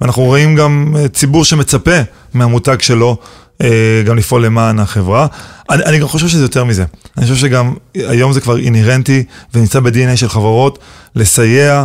ואנחנו 0.00 0.22
רואים 0.22 0.54
גם 0.54 0.94
אה, 0.98 1.08
ציבור 1.08 1.44
שמצפה 1.44 2.00
מהמותג 2.34 2.80
שלו 2.80 3.16
אה, 3.62 4.02
גם 4.06 4.16
לפעול 4.16 4.46
למען 4.46 4.78
החברה. 4.78 5.26
אני, 5.70 5.84
אני 5.84 5.98
גם 5.98 6.08
חושב 6.08 6.28
שזה 6.28 6.44
יותר 6.44 6.64
מזה. 6.64 6.84
אני 7.18 7.26
חושב 7.26 7.36
שגם 7.36 7.74
היום 7.94 8.32
זה 8.32 8.40
כבר 8.40 8.58
אינהרנטי 8.58 9.24
ונמצא 9.54 9.80
ב-DNA 9.80 10.16
של 10.16 10.28
חברות 10.28 10.78
לסייע 11.14 11.84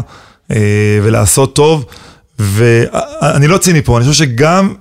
אה, 0.52 1.00
ולעשות 1.04 1.56
טוב. 1.56 1.86
ואני 2.40 3.48
לא 3.48 3.58
ציני 3.58 3.82
פה, 3.82 3.98
אני 3.98 4.06
חושב 4.06 4.26
שגם 4.26 4.74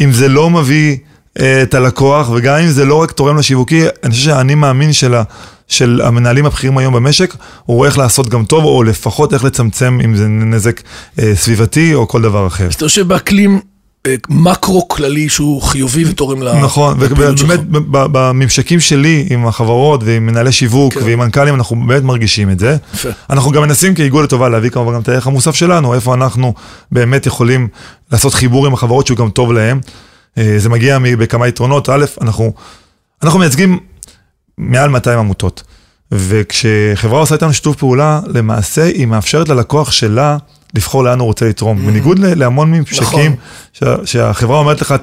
אם 0.00 0.12
זה 0.12 0.28
לא 0.28 0.50
מביא 0.50 0.96
אה, 1.40 1.62
את 1.62 1.74
הלקוח, 1.74 2.30
וגם 2.30 2.56
אם 2.56 2.68
זה 2.68 2.84
לא 2.84 3.02
רק 3.02 3.12
תורם 3.12 3.36
לשיווקי, 3.36 3.82
אני 4.04 4.10
חושב 4.10 4.24
שהאני 4.24 4.54
מאמין 4.54 4.92
של, 4.92 5.14
של 5.72 6.00
המנהלים 6.04 6.46
הבכירים 6.46 6.78
היום 6.78 6.94
במשק, 6.94 7.34
הוא 7.64 7.76
רואה 7.76 7.88
איך 7.88 7.98
לעשות 7.98 8.28
גם 8.28 8.44
טוב, 8.44 8.64
או 8.64 8.82
לפחות 8.82 9.34
איך 9.34 9.44
לצמצם 9.44 9.98
אם 10.04 10.16
זה 10.16 10.28
נזק 10.28 10.80
אה, 11.18 11.32
סביבתי 11.34 11.94
או 11.94 12.08
כל 12.08 12.22
דבר 12.22 12.46
אחר. 12.46 12.66
אז 12.66 12.74
אתה 12.74 12.84
יושב 12.84 13.08
באקלים 13.08 13.60
אה, 14.06 14.14
מקרו 14.28 14.88
כללי 14.88 15.28
שהוא 15.28 15.62
חיובי 15.62 16.04
ותורם 16.04 16.42
נכון, 16.42 17.00
לפעילות 17.00 17.38
שלך. 17.38 17.50
ובאמת 17.50 17.68
ב- 17.68 17.96
ב- 17.96 18.06
בממשקים 18.12 18.80
שלי 18.80 19.26
עם 19.30 19.46
החברות 19.46 20.00
ועם 20.04 20.26
מנהלי 20.26 20.52
שיווק 20.52 20.94
כן. 20.94 21.00
ועם 21.04 21.18
מנכ"לים, 21.18 21.54
אנחנו 21.54 21.76
באמת 21.86 22.02
מרגישים 22.02 22.50
את 22.50 22.58
זה. 22.58 22.76
יפה. 22.94 23.08
אנחנו 23.30 23.50
גם 23.50 23.62
מנסים 23.62 23.94
כאיגוד 23.94 24.24
לטובה 24.24 24.48
להביא 24.48 24.70
כמובן 24.70 24.94
גם 24.94 25.00
את 25.00 25.08
הערך 25.08 25.26
המוסף 25.26 25.54
שלנו, 25.54 25.94
איפה 25.94 26.14
אנחנו 26.14 26.54
באמת 26.92 27.26
יכולים 27.26 27.68
לעשות 28.12 28.34
חיבור 28.34 28.66
עם 28.66 28.74
החברות 28.74 29.06
שהוא 29.06 29.18
גם 29.18 29.30
טוב 29.30 29.52
להם. 29.52 29.80
אה, 30.38 30.54
זה 30.58 30.68
מגיע 30.68 30.98
בכמה 31.18 31.48
יתרונות. 31.48 31.88
א', 31.88 32.04
אנחנו, 32.20 32.52
אנחנו 33.22 33.38
מייצגים 33.38 33.78
מעל 34.58 34.90
200 34.90 35.18
עמותות, 35.18 35.62
וכשחברה 36.12 37.18
עושה 37.20 37.34
איתנו 37.34 37.52
שיתוף 37.52 37.76
פעולה, 37.76 38.20
למעשה 38.26 38.82
היא 38.84 39.06
מאפשרת 39.06 39.48
ללקוח 39.48 39.92
שלה 39.92 40.36
לבחור 40.74 41.04
לאן 41.04 41.18
הוא 41.18 41.26
רוצה 41.26 41.48
לתרום. 41.48 41.86
בניגוד 41.86 42.18
ל- 42.18 42.34
להמון 42.38 42.70
ממשקים, 42.72 43.02
נכון. 43.02 43.34
שה- 43.72 44.06
שהחברה 44.06 44.58
אומרת 44.58 44.80
לך, 44.80 44.94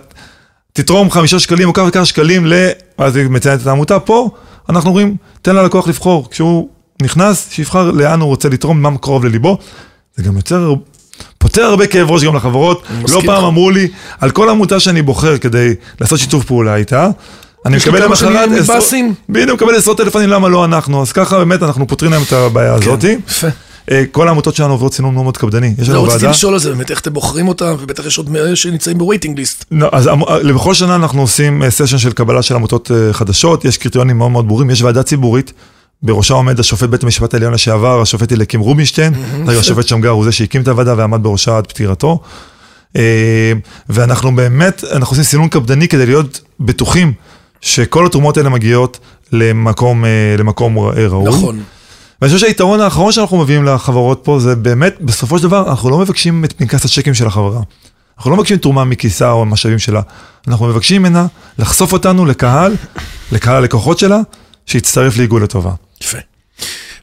תתרום 0.73 1.11
חמישה 1.11 1.39
שקלים 1.39 1.67
או 1.67 1.73
כמה 1.73 2.05
שקלים 2.05 2.45
ל... 2.45 2.53
אז 2.97 3.15
היא 3.15 3.27
מציינת 3.29 3.61
את 3.61 3.67
העמותה, 3.67 3.99
פה 3.99 4.29
אנחנו 4.69 4.89
אומרים, 4.89 5.15
תן 5.41 5.55
ללקוח 5.55 5.87
לבחור. 5.87 6.27
כשהוא 6.31 6.69
נכנס, 7.01 7.47
שיבחר 7.51 7.91
לאן 7.91 8.19
הוא 8.21 8.27
רוצה 8.29 8.49
לתרום, 8.49 8.81
מה 8.81 8.97
קרוב 8.97 9.25
לליבו. 9.25 9.57
זה 10.15 10.23
גם 10.23 10.35
יוצר, 10.37 10.73
פותר 11.37 11.61
הרבה 11.61 11.87
כאב 11.87 12.11
ראש 12.11 12.23
גם 12.23 12.35
לחברות. 12.35 12.83
לא 13.09 13.21
פעם. 13.25 13.43
אמרו 13.45 13.69
לי, 13.71 13.87
על 14.19 14.31
כל 14.31 14.49
עמותה 14.49 14.79
שאני 14.79 15.01
בוחר 15.01 15.37
כדי 15.37 15.73
לעשות 16.01 16.19
שיתוף 16.19 16.45
פעולה 16.45 16.75
איתה, 16.75 17.09
אני 17.65 17.77
מקבל 17.77 18.03
למחרת 18.03 18.49
עשרות-. 18.59 18.93
בדיוק, 19.29 19.63
מקבל 19.63 19.75
עשרות 19.75 19.97
טלפונים, 19.97 20.29
למה 20.29 20.49
לא 20.49 20.65
אנחנו? 20.65 21.01
אז 21.01 21.11
ככה 21.11 21.37
באמת 21.37 21.63
אנחנו 21.63 21.87
פותרים 21.87 22.11
להם 22.11 22.21
את 22.27 22.33
הבעיה 22.33 22.73
הזאת. 22.73 23.01
כן, 23.01 23.19
יפה. 23.27 23.47
אה, 23.91 24.03
כל 24.11 24.27
העמותות 24.27 24.55
שלנו 24.55 24.71
עוברות 24.73 24.93
סינון 24.93 25.13
מאוד 25.13 25.23
מאוד 25.23 25.37
קפדני. 25.37 25.73
יש 25.77 25.89
לא 25.89 25.93
לנו 25.95 26.03
רציתי 26.03 26.17
ועדה. 26.17 26.29
לשאול 26.31 26.53
על 26.53 26.59
זה 26.59 26.69
באמת, 26.69 26.91
איך 26.91 26.99
אתם 26.99 27.13
בוחרים 27.13 27.47
אותם, 27.47 27.75
ובטח 27.79 28.05
יש 28.05 28.17
עוד 28.17 28.29
מאלה 28.29 28.55
שנמצאים 28.55 28.97
ב 28.97 29.02
waiting 29.02 29.37
list. 29.37 29.65
לא, 29.71 29.89
אז 29.91 30.07
אמ- 30.07 30.55
בכל 30.55 30.73
שנה 30.73 30.95
אנחנו 30.95 31.21
עושים 31.21 31.63
אה, 31.63 31.69
סשן 31.69 31.97
של 31.97 32.11
קבלה 32.11 32.41
של 32.41 32.55
עמותות 32.55 32.91
אה, 32.91 33.13
חדשות, 33.13 33.65
יש 33.65 33.77
קריטריונים 33.77 34.17
מאוד 34.17 34.31
מאוד 34.31 34.47
ברורים, 34.47 34.69
יש 34.69 34.81
ועדה 34.81 35.03
ציבורית, 35.03 35.53
בראשה 36.03 36.33
עומד 36.33 36.59
השופט 36.59 36.89
בית 36.89 37.03
המשפט 37.03 37.33
העליון 37.33 37.53
לשעבר, 37.53 38.01
השופט 38.01 38.31
אליקים 38.31 38.59
רובינשטיין, 38.59 39.13
השופט 39.47 39.87
שמגר 39.87 40.09
הוא 40.09 40.23
זה 40.23 40.31
שהקים 40.31 40.61
את 40.61 40.67
הוועדה 40.67 40.93
ועמד 40.97 41.23
בראשה 41.23 41.57
עד 41.57 41.67
פטירתו. 41.67 42.19
אה, 42.95 43.53
ואנחנו 43.89 44.35
באמת, 44.35 44.83
אנחנו 44.91 45.11
עושים 45.11 45.23
סינון 45.23 45.47
קפדני 45.47 45.87
כדי 45.87 46.05
להיות 46.05 46.41
בטוחים 46.59 47.13
שכל 47.61 48.05
התרומות 48.05 48.37
האלה 48.37 48.49
מגיעות 48.49 48.99
למקום, 49.31 50.05
אה, 50.05 50.35
למקום 50.37 50.77
אה, 50.77 51.07
ראוי. 51.07 51.29
נכון. 51.29 51.63
ואני 52.21 52.33
חושב 52.33 52.45
שהיתרון 52.45 52.81
האחרון 52.81 53.11
שאנחנו 53.11 53.37
מביאים 53.37 53.65
לחברות 53.65 54.19
פה 54.23 54.39
זה 54.39 54.55
באמת, 54.55 54.95
בסופו 55.01 55.37
של 55.37 55.43
דבר, 55.43 55.69
אנחנו 55.69 55.89
לא 55.89 55.97
מבקשים 55.97 56.45
את 56.45 56.53
פנקס 56.53 56.85
הצ'קים 56.85 57.13
של 57.13 57.27
החברה. 57.27 57.61
אנחנו 58.17 58.31
לא 58.31 58.37
מבקשים 58.37 58.57
תרומה 58.57 58.83
מכיסה 58.83 59.31
או 59.31 59.45
משאבים 59.45 59.79
שלה. 59.79 60.01
אנחנו 60.47 60.67
מבקשים 60.67 61.01
ממנה 61.01 61.27
לחשוף 61.59 61.93
אותנו 61.93 62.25
לקהל, 62.25 62.75
לקהל 63.31 63.55
הלקוחות 63.55 63.99
שלה, 63.99 64.19
שיצטרף 64.65 65.17
לעיגול 65.17 65.43
לטובה. 65.43 65.71
יפה. 66.01 66.17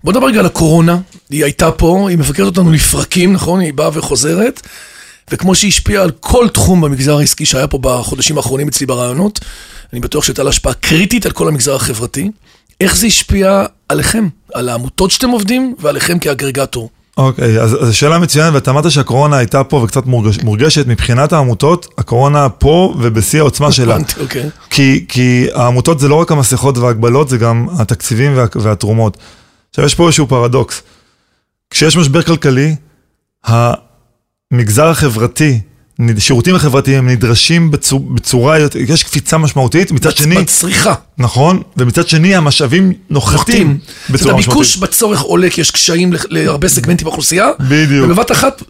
בוא 0.04 0.12
נדבר 0.12 0.26
רגע 0.26 0.40
על 0.40 0.46
הקורונה, 0.46 0.98
היא 1.30 1.44
הייתה 1.44 1.70
פה, 1.70 2.06
היא 2.08 2.18
מבקרת 2.18 2.46
אותנו 2.46 2.72
לפרקים, 2.72 3.32
נכון? 3.32 3.60
היא 3.60 3.74
באה 3.74 3.90
וחוזרת, 3.92 4.62
וכמו 5.30 5.54
שהיא 5.54 5.68
השפיעה 5.68 6.02
על 6.02 6.10
כל 6.10 6.48
תחום 6.48 6.80
במגזר 6.80 7.18
העסקי 7.18 7.46
שהיה 7.46 7.66
פה 7.66 7.78
בחודשים 7.82 8.36
האחרונים 8.36 8.68
אצלי 8.68 8.86
ברעיונות, 8.86 9.40
אני 9.92 10.00
בטוח 10.00 10.24
שהייתה 10.24 10.42
לה 10.42 10.50
השפעה 10.50 10.74
קריטית 10.74 11.26
על 11.26 11.32
כל 11.32 11.48
המגזר 11.48 11.74
החברתי. 11.74 12.30
איך 12.80 12.96
זה 12.96 13.06
השפיע 13.06 13.64
עליכם, 13.88 14.28
על 14.54 14.68
העמותות 14.68 15.10
שאתם 15.10 15.30
עובדים 15.30 15.74
ועליכם 15.78 16.18
כאגרגטור? 16.18 16.90
אוקיי, 17.16 17.60
אז 17.60 17.70
זו 17.70 17.96
שאלה 17.96 18.18
מצוינת, 18.18 18.54
ואתה 18.54 18.70
אמרת 18.70 18.90
שהקורונה 18.90 19.36
הייתה 19.36 19.64
פה 19.64 19.76
וקצת 19.76 20.06
מורגש, 20.06 20.38
מורגשת. 20.38 20.86
מבחינת 20.86 21.32
העמותות, 21.32 21.86
הקורונה 21.98 22.48
פה 22.48 22.94
ובשיא 22.98 23.40
העוצמה 23.40 23.72
שלה. 23.72 23.96
אוקיי. 24.20 24.50
כי, 24.70 25.04
כי 25.08 25.46
העמותות 25.54 26.00
זה 26.00 26.08
לא 26.08 26.14
רק 26.14 26.32
המסכות 26.32 26.78
וההגבלות, 26.78 27.28
זה 27.28 27.38
גם 27.38 27.66
התקציבים 27.78 28.36
וה, 28.36 28.44
והתרומות. 28.54 29.16
עכשיו, 29.70 29.84
יש 29.84 29.94
פה 29.94 30.06
איזשהו 30.06 30.26
פרדוקס. 30.26 30.82
כשיש 31.70 31.96
משבר 31.96 32.22
כלכלי, 32.22 32.76
המגזר 34.52 34.86
החברתי 34.86 35.60
השירותים 36.16 36.54
החברתיים 36.54 36.98
הם 36.98 37.08
נדרשים 37.10 37.70
בצור, 37.70 38.00
בצורה, 38.00 38.56
יש 38.88 39.02
קפיצה 39.02 39.38
משמעותית, 39.38 39.92
מצד 39.92 40.16
שני, 40.16 40.34
בצריכה. 40.38 40.94
נכון, 41.18 41.60
ומצד 41.76 42.08
שני 42.08 42.34
המשאבים 42.36 42.92
נוחתים 43.10 43.36
נוחתים. 43.36 43.78
בצורה 44.10 44.32
אומרת, 44.32 44.46
הביקוש 44.46 44.68
משמעותית. 44.70 44.90
בצורך 44.94 45.20
עולה 45.20 45.50
כי 45.50 45.60
יש 45.60 45.70
קשיים 45.70 46.12
להרבה 46.28 46.68
סגמנטים 46.68 47.04
באוכלוסייה. 47.04 47.46
בדיוק. 47.60 48.04
ובבת 48.04 48.32
אחת, 48.32 48.62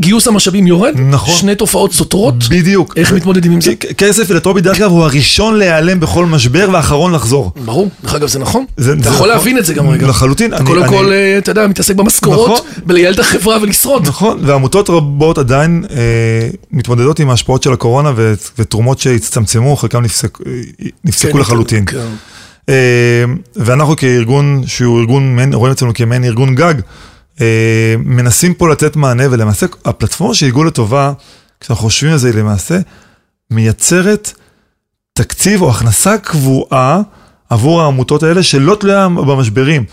גיוס 0.00 0.28
המשאבים 0.28 0.66
יורד. 0.66 0.94
נכון. 1.10 1.34
שני 1.34 1.54
תופעות 1.54 1.92
סותרות. 1.92 2.34
בדיוק. 2.48 2.94
איך 2.96 3.12
מתמודדים 3.12 3.52
עם 3.52 3.60
זה? 3.60 3.74
כסף 3.74 4.26
פילנטרופי 4.26 4.60
דרך 4.60 4.76
אגב 4.80 4.90
הוא 4.90 5.04
הראשון 5.04 5.54
להיעלם 5.58 6.00
בכל 6.00 6.26
משבר 6.26 6.68
והאחרון 6.72 7.12
לחזור. 7.12 7.52
ברור, 7.64 7.90
דרך 8.04 8.14
אגב 8.14 8.28
זה 8.28 8.38
נכון. 8.38 8.64
זה- 8.76 8.92
אתה 8.92 9.02
זה 9.02 9.08
יכול 9.08 9.14
נכון. 9.16 9.28
להבין 9.28 9.58
את 9.58 9.64
זה 9.64 9.74
גם 9.74 9.88
רגע. 9.88 10.06
לחלוטין. 10.06 10.54
אתה 10.54 10.64
קודם 10.64 10.86
כל, 10.88 11.12
אה, 11.12 11.38
אתה 11.38 11.50
יודע, 11.50 11.66
מתעסק 11.66 11.94
במשכורות, 11.94 12.50
נכון. 12.50 12.66
בלייעל 12.86 13.14
את 13.14 13.18
החברה 13.18 13.58
ולשרוד. 13.62 14.06
נכון, 14.08 14.38
ועמותות 14.46 14.90
רבות 14.90 15.38
עדיין 15.38 15.84
אה, 15.90 15.96
מתמודדות 16.70 17.20
עם 17.20 17.30
ההשפעות 17.30 17.62
של 17.62 17.72
הקורונה 17.72 18.12
ותרומות 18.58 18.98
שהצטמצמו, 18.98 19.76
חלקם 19.76 20.02
נפסק, 20.02 20.38
נפסקו 21.04 21.32
כן, 21.32 21.38
לחלוטין. 21.38 21.84
כן. 21.84 22.08
אה, 22.68 23.24
ואנחנו 23.56 23.96
כארגון, 23.96 24.62
שהוא 24.66 25.00
ארגון, 25.00 25.38
רואים 25.52 25.72
אצלנו 25.72 25.94
כמעין 25.94 26.24
ארגון 26.24 26.54
גג, 26.54 26.74
אה, 27.40 27.94
מנסים 27.98 28.54
פה 28.54 28.68
לתת 28.68 28.96
מענה, 28.96 29.24
ולמעשה 29.30 29.66
הפלטפורמה 29.84 30.34
של 30.34 30.46
עיגול 30.46 30.66
לטובה, 30.66 31.12
כשאנחנו 31.60 31.84
חושבים 31.84 32.12
על 32.12 32.18
זה, 32.18 32.28
היא 32.28 32.36
למעשה 32.36 32.78
מייצרת 33.50 34.32
תקציב 35.12 35.62
או 35.62 35.70
הכנסה 35.70 36.18
קבועה 36.18 37.00
עבור 37.50 37.82
העמותות 37.82 38.22
האלה 38.22 38.42
שלא 38.42 38.76
תלויה 38.80 39.08
במשברים. 39.08 39.84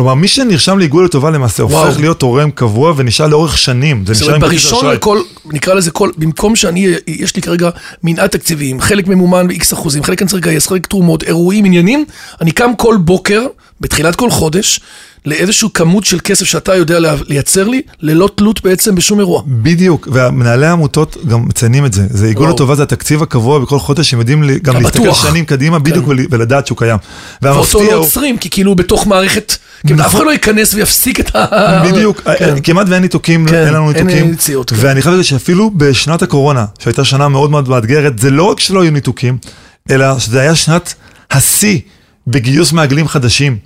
כלומר, 0.00 0.14
מי 0.14 0.28
שנרשם 0.28 0.78
לעיגול 0.78 1.04
לטובה 1.04 1.30
למעשה 1.30 1.64
וואו. 1.64 1.86
הופך 1.86 2.00
להיות 2.00 2.20
תורם 2.20 2.50
קבוע 2.50 2.92
ונשאר 2.96 3.26
לאורך 3.26 3.58
שנים. 3.58 4.04
זה 4.06 4.12
נשאר 4.12 4.34
עם 4.34 4.40
כרטיס 4.40 4.62
בראשון 4.62 4.78
אשראי. 4.78 4.96
לכל, 4.96 5.18
נקרא 5.52 5.74
לזה 5.74 5.90
כל, 5.90 6.10
במקום 6.16 6.56
שאני, 6.56 6.86
יש 7.06 7.36
לי 7.36 7.42
כרגע 7.42 7.70
מנעד 8.02 8.30
תקציביים, 8.30 8.80
חלק 8.80 9.08
ממומן 9.08 9.48
ב-X 9.48 9.72
אחוזים, 9.72 10.04
חלק 10.04 10.22
אני 10.22 10.28
צריך 10.30 10.42
לגייס, 10.42 10.66
חלק 10.66 10.86
תרומות, 10.86 11.22
אירועים, 11.22 11.64
עניינים, 11.64 12.04
אני 12.40 12.50
קם 12.52 12.70
כל 12.78 12.96
בוקר, 13.00 13.46
בתחילת 13.80 14.16
כל 14.16 14.30
חודש, 14.30 14.80
לאיזשהו 15.26 15.72
כמות 15.72 16.04
של 16.04 16.18
כסף 16.24 16.44
שאתה 16.46 16.74
יודע 16.74 16.98
לייצר 17.28 17.68
לי, 17.68 17.82
ללא 18.00 18.28
תלות 18.34 18.62
בעצם 18.64 18.94
בשום 18.94 19.18
אירוע. 19.18 19.42
בדיוק, 19.46 20.08
ומנהלי 20.12 20.66
העמותות 20.66 21.16
גם 21.28 21.48
מציינים 21.48 21.86
את 21.86 21.92
זה. 21.92 22.02
זה 22.10 22.26
עיגול. 22.26 22.48
לטובה, 22.50 22.74
זה 22.74 22.82
התקציב 22.82 23.22
הקבוע 23.22 23.58
בכל 23.58 23.78
חודש, 23.78 24.12
הם 24.14 24.18
יודעים 24.20 24.44
גם 24.62 24.82
להסתכל. 24.82 25.12
שנים 25.14 25.44
קדימה 25.44 25.78
בדיוק 25.78 26.04
כן. 26.04 26.10
ול- 26.10 26.26
ולדעת 26.30 26.66
שהוא 26.66 26.78
קיים. 26.78 26.98
ואותו 27.42 27.82
לא 27.82 27.96
עוצרים, 27.96 28.38
כי 28.38 28.50
כאילו 28.50 28.74
בתוך 28.74 29.06
מערכת, 29.06 29.56
כאילו 29.86 30.06
אף 30.06 30.14
אחד 30.14 30.24
לא 30.24 30.30
ייכנס 30.30 30.74
ויפסיק 30.74 31.20
את 31.20 31.36
ה... 31.36 31.82
בדיוק, 31.84 32.20
כן. 32.38 32.54
כמעט 32.62 32.86
ואין 32.88 33.02
ניתוקים, 33.02 33.46
כן, 33.48 33.66
אין 33.66 33.74
לנו 33.74 33.92
ניתוקים. 33.92 34.36
כן. 34.36 34.76
ואני 34.76 35.02
חייב 35.02 35.14
להגיד 35.14 35.24
שאפילו 35.26 35.70
בשנת 35.76 36.22
הקורונה, 36.22 36.64
שהייתה 36.78 37.04
שנה 37.04 37.28
מאוד 37.28 37.50
מאוד 37.50 37.68
מאתגרת, 37.68 38.18
זה 38.18 38.30
לא 38.30 38.42
רק 38.42 38.60
שלא 38.60 38.82
היו 38.82 38.90
ניתוקים, 38.90 39.38
אלא 39.90 40.18
שזה 40.18 40.40
היה 40.40 40.54
שנת 40.54 40.94
השיא 41.30 41.78
בגיוס 42.26 42.72
מעגלים 42.72 43.08
חדשים. 43.08 43.58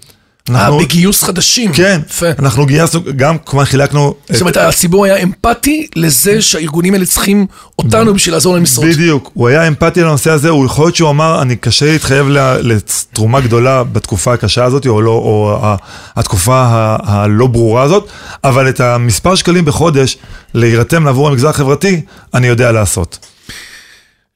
אה, 0.51 0.55
אנחנו- 0.55 0.79
בגיוס 0.79 1.23
חדשים. 1.23 1.73
כן, 1.73 2.01
יפה. 2.11 2.27
אנחנו 2.39 2.67
גייסנו, 2.67 3.01
גם 3.17 3.37
כמובן 3.39 3.65
חילקנו... 3.65 4.15
את- 4.25 4.33
זאת 4.33 4.41
אומרת, 4.41 4.57
הציבור 4.57 5.05
היה 5.05 5.17
אמפתי 5.17 5.87
לזה 5.97 6.43
שהארגונים 6.43 6.95
האלה 6.95 7.07
צריכים 7.07 7.47
אותנו 7.79 8.15
בשביל 8.15 8.35
לעזור 8.35 8.55
להם 8.55 8.63
לשרוד. 8.63 8.89
בדיוק, 8.89 9.31
הוא 9.35 9.49
היה 9.49 9.69
אמפתי 9.69 10.01
לנושא 10.01 10.31
הזה, 10.31 10.49
הוא 10.49 10.67
יכול 10.67 10.85
להיות 10.87 10.97
שהוא 10.97 11.11
אמר, 11.11 11.43
אני 11.43 11.57
קשה 11.57 11.93
להתחייב 11.93 12.27
לתרומה 12.63 13.41
גדולה 13.41 13.85
בתקופה 13.85 14.33
הקשה 14.35 14.65
הזאת, 14.65 14.87
או, 14.87 15.03
לא, 15.03 15.11
או 15.11 15.59
ה- 15.63 15.77
התקופה 16.17 16.57
ה- 16.67 16.97
הלא 17.05 17.47
ברורה 17.47 17.83
הזאת, 17.83 18.09
אבל 18.45 18.69
את 18.69 18.81
המספר 18.81 19.35
שקלים 19.35 19.65
בחודש 19.65 20.17
להירתם 20.55 21.05
לעבור 21.05 21.29
המגזר 21.29 21.49
החברתי, 21.49 22.01
אני 22.35 22.47
יודע 22.47 22.73
לעשות. 22.73 23.19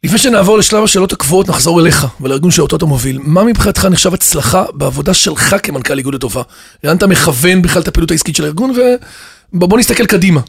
לפני 0.04 0.18
שנעבור 0.18 0.58
לשלב 0.58 0.84
השאלות 0.84 1.12
הקבועות, 1.12 1.48
נחזור 1.48 1.80
אליך 1.80 2.06
ולארגון 2.20 2.50
שאותו 2.50 2.76
אתה 2.76 2.86
מוביל. 2.86 3.18
מה 3.22 3.44
מבחינתך 3.44 3.84
נחשב 3.84 4.14
הצלחה 4.14 4.64
בעבודה 4.72 5.14
שלך 5.14 5.56
כמנכ"ל 5.62 5.98
איגוד 5.98 6.14
לטובה? 6.14 6.42
לאן 6.84 6.96
אתה 6.96 7.06
מכוון 7.06 7.62
בכלל 7.62 7.82
את 7.82 7.88
הפעילות 7.88 8.10
העסקית 8.10 8.36
של 8.36 8.44
הארגון, 8.44 8.72
ובוא 9.52 9.78
נסתכל 9.78 10.06
קדימה. 10.06 10.40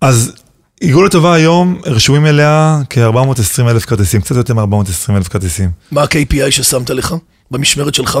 אז 0.00 0.32
עיגול 0.80 1.06
לטובה 1.06 1.34
היום, 1.34 1.80
רשומים 1.86 2.26
אליה 2.26 2.80
כ-420 2.90 3.70
אלף 3.70 3.84
כרטיסים, 3.84 4.20
קצת 4.20 4.36
יותר 4.36 4.54
מ-420 4.54 5.16
אלף 5.16 5.28
כרטיסים. 5.28 5.70
מה 5.90 6.02
ה-KPI 6.02 6.50
ששמת 6.50 6.90
לך 6.90 7.14
במשמרת 7.50 7.94
שלך? 7.94 8.18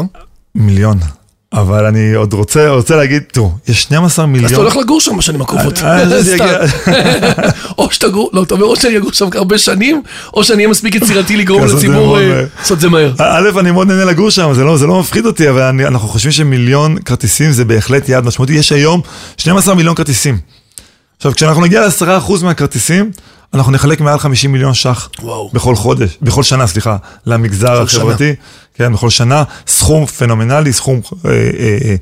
מיליון. 0.54 0.98
אבל 1.52 1.86
אני 1.86 2.14
עוד 2.14 2.32
רוצה, 2.32 2.68
רוצה 2.68 2.96
להגיד, 2.96 3.22
תראו, 3.32 3.52
יש 3.68 3.82
12 3.82 4.26
מיליון. 4.26 4.44
אז 4.44 4.52
אתה 4.52 4.60
הולך 4.60 4.76
לגור 4.76 5.00
שם 5.00 5.16
בשנים 5.16 5.42
הקרובות. 5.42 5.82
אה. 5.82 6.02
או 7.78 7.90
שאתה 7.90 8.08
גור, 8.08 8.30
לא, 8.32 8.42
אתה 8.42 8.54
אומר 8.54 8.64
או 8.64 8.76
שאני 8.76 8.96
אגור 8.96 9.12
שם 9.12 9.28
הרבה 9.34 9.58
שנים, 9.58 10.02
או 10.34 10.44
שאני 10.44 10.56
אהיה 10.56 10.68
מספיק 10.68 10.94
יצירתי 10.94 11.36
לגרום 11.36 11.64
לציבור 11.64 12.18
אה. 12.18 12.42
לעשות 12.58 12.76
את 12.76 12.80
זה 12.80 12.88
מהר. 12.88 13.12
א', 13.18 13.50
אני 13.60 13.70
מאוד 13.70 13.88
נהנה 13.88 14.04
לגור 14.04 14.30
שם, 14.30 14.50
זה 14.54 14.64
לא, 14.64 14.76
לא 14.80 15.00
מפחיד 15.00 15.26
אותי, 15.26 15.50
אבל 15.50 15.62
אנחנו 15.62 16.08
חושבים 16.08 16.32
שמיליון 16.32 16.98
כרטיסים 17.04 17.52
זה 17.52 17.64
בהחלט 17.64 18.08
יעד 18.08 18.24
משמעותי. 18.24 18.52
יש 18.52 18.72
היום 18.72 19.00
12 19.36 19.74
מיליון 19.74 19.94
כרטיסים. 19.94 20.59
עכשיו, 21.20 21.34
כשאנחנו 21.34 21.62
נגיע 21.62 21.86
ל-10% 21.86 22.44
מהכרטיסים, 22.44 23.10
אנחנו 23.54 23.72
נחלק 23.72 24.00
מעל 24.00 24.18
50 24.18 24.52
מיליון 24.52 24.74
ש"ח. 24.74 25.10
וואו. 25.22 25.50
בכל 25.52 25.76
חודש, 25.76 26.18
בכל 26.22 26.42
שנה, 26.42 26.66
סליחה, 26.66 26.96
למגזר 27.26 27.82
החברתי. 27.82 28.34
כן, 28.74 28.92
בכל 28.92 29.10
שנה. 29.10 29.44
סכום 29.66 30.06
פנומנלי, 30.06 30.72
סכום 30.72 31.00
אה, 31.24 31.30
אה, 31.30 31.78
אה, 31.84 31.94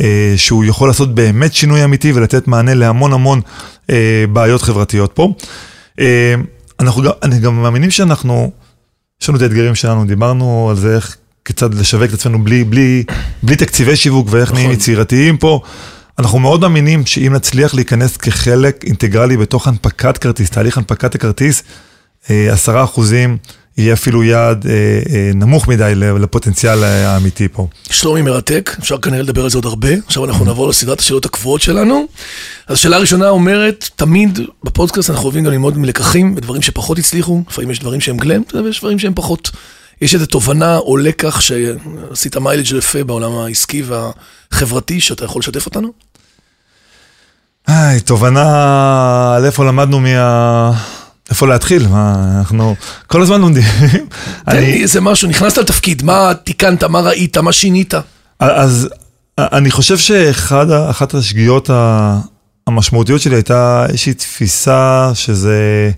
אה, 0.00 0.34
שהוא 0.36 0.64
יכול 0.64 0.88
לעשות 0.88 1.14
באמת 1.14 1.54
שינוי 1.54 1.84
אמיתי 1.84 2.12
ולתת 2.12 2.48
מענה 2.48 2.74
להמון 2.74 3.12
המון 3.12 3.40
אה, 3.90 4.24
בעיות 4.32 4.62
חברתיות 4.62 5.12
פה. 5.12 5.32
אה, 6.00 6.34
אנחנו 6.80 7.02
גם, 7.02 7.12
אני 7.22 7.38
גם 7.38 7.62
מאמינים 7.62 7.90
שאנחנו, 7.90 8.50
יש 9.22 9.28
לנו 9.28 9.38
את 9.38 9.42
האתגרים 9.42 9.74
שלנו, 9.74 10.04
דיברנו 10.04 10.66
על 10.70 10.76
זה 10.76 10.94
איך, 10.94 11.16
כיצד 11.44 11.74
לשווק 11.74 12.08
את 12.08 12.14
עצמנו 12.14 12.44
בלי, 12.44 12.64
בלי, 12.64 13.04
בלי 13.42 13.56
תקציבי 13.56 13.96
שיווק 13.96 14.26
ואיך 14.30 14.52
נהיים 14.52 14.70
יצירתיים 14.70 15.36
פה. 15.36 15.60
אנחנו 16.18 16.38
מאוד 16.38 16.60
מאמינים 16.60 17.06
שאם 17.06 17.32
נצליח 17.34 17.74
להיכנס 17.74 18.16
כחלק 18.16 18.84
אינטגרלי 18.84 19.36
בתוך 19.36 19.68
הנפקת 19.68 20.18
כרטיס, 20.18 20.50
תהליך 20.50 20.78
הנפקת 20.78 21.14
הכרטיס, 21.14 21.62
אה, 22.30 22.52
עשרה 22.52 22.84
אחוזים 22.84 23.36
יהיה 23.76 23.92
אפילו 23.92 24.22
יעד 24.22 24.66
אה, 24.66 24.72
אה, 24.72 25.30
נמוך 25.34 25.68
מדי 25.68 25.92
לפוטנציאל 25.94 26.84
האמיתי 26.84 27.48
פה. 27.48 27.66
שלומי 27.90 28.22
מרתק, 28.22 28.76
אפשר 28.78 28.98
כנראה 28.98 29.22
לדבר 29.22 29.44
על 29.44 29.50
זה 29.50 29.58
עוד 29.58 29.64
הרבה. 29.64 29.88
עכשיו 30.06 30.24
אנחנו 30.24 30.44
נעבור 30.44 30.68
לסדרת 30.68 31.00
השאלות 31.00 31.26
הקבועות 31.26 31.60
שלנו. 31.60 32.06
אז 32.66 32.76
השאלה 32.76 32.96
הראשונה 32.96 33.28
אומרת, 33.28 33.88
תמיד 33.96 34.38
בפודקאסט 34.64 35.10
אנחנו 35.10 35.24
אוהבים 35.24 35.44
גם 35.44 35.52
ללמוד 35.52 35.78
מלקחים 35.78 36.34
ודברים 36.36 36.62
שפחות 36.62 36.98
הצליחו, 36.98 37.42
לפעמים 37.50 37.70
יש 37.70 37.78
דברים 37.78 38.00
שהם 38.00 38.16
גלם, 38.16 38.42
ויש 38.64 38.80
דברים 38.80 38.98
שהם 38.98 39.12
פחות. 39.14 39.50
יש 40.00 40.14
איזו 40.14 40.26
תובנה 40.26 40.76
או 40.76 40.96
לקח 40.96 41.40
שעשית 41.40 42.36
מיילג' 42.36 42.72
יפה 42.72 43.04
בעולם 43.04 43.32
העסקי 43.32 43.82
והחברתי, 43.82 45.00
שאתה 45.00 45.24
יכול 45.24 45.40
לשתף 45.40 45.66
אותנו? 45.66 45.92
היי, 47.66 48.00
תובנה 48.00 49.34
על 49.36 49.44
איפה 49.44 49.64
למדנו 49.64 50.00
מה... 50.00 50.72
איפה 51.30 51.46
להתחיל? 51.46 51.88
מה, 51.88 52.34
אנחנו 52.38 52.74
כל 53.06 53.22
הזמן 53.22 53.40
לומדים. 53.40 53.62
תן 54.44 54.56
לי 54.56 54.82
איזה 54.82 55.00
משהו, 55.00 55.28
נכנסת 55.28 55.58
לתפקיד, 55.58 56.02
מה 56.02 56.32
תיקנת, 56.44 56.84
מה 56.84 57.00
ראית, 57.00 57.36
מה 57.36 57.52
שינית? 57.52 57.94
אז 58.38 58.88
אני 59.38 59.70
חושב 59.70 59.98
שאחת 59.98 61.14
השגיאות 61.14 61.70
המשמעותיות 62.66 63.20
שלי 63.20 63.34
הייתה 63.34 63.86
איזושהי 63.88 64.14
תפיסה 64.14 65.10
שזה... 65.14 65.90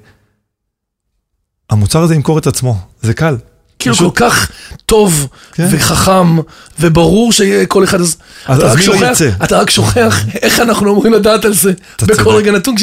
המוצר 1.70 2.02
הזה 2.02 2.14
ימכור 2.14 2.38
את 2.38 2.46
עצמו, 2.46 2.78
זה 3.02 3.14
קל. 3.14 3.36
כאילו 3.80 3.96
כל 3.96 4.10
כך 4.14 4.50
טוב 4.86 5.26
כן. 5.52 5.68
וחכם 5.70 6.36
וברור 6.80 7.32
שיהיה 7.32 7.66
כל 7.66 7.84
אחד, 7.84 8.00
אז 8.00 8.16
מי 8.46 8.86
לא 8.86 8.94
שוכח, 8.94 9.02
ירצה? 9.02 9.30
אתה 9.44 9.58
רק 9.60 9.70
שוכח 9.70 10.20
איך 10.42 10.60
אנחנו 10.60 10.90
אמורים 10.90 11.12
לדעת 11.12 11.44
על 11.44 11.54
זה 11.54 11.72
בכל. 12.02 12.30
רגע 12.34 12.52
נתון, 12.52 12.74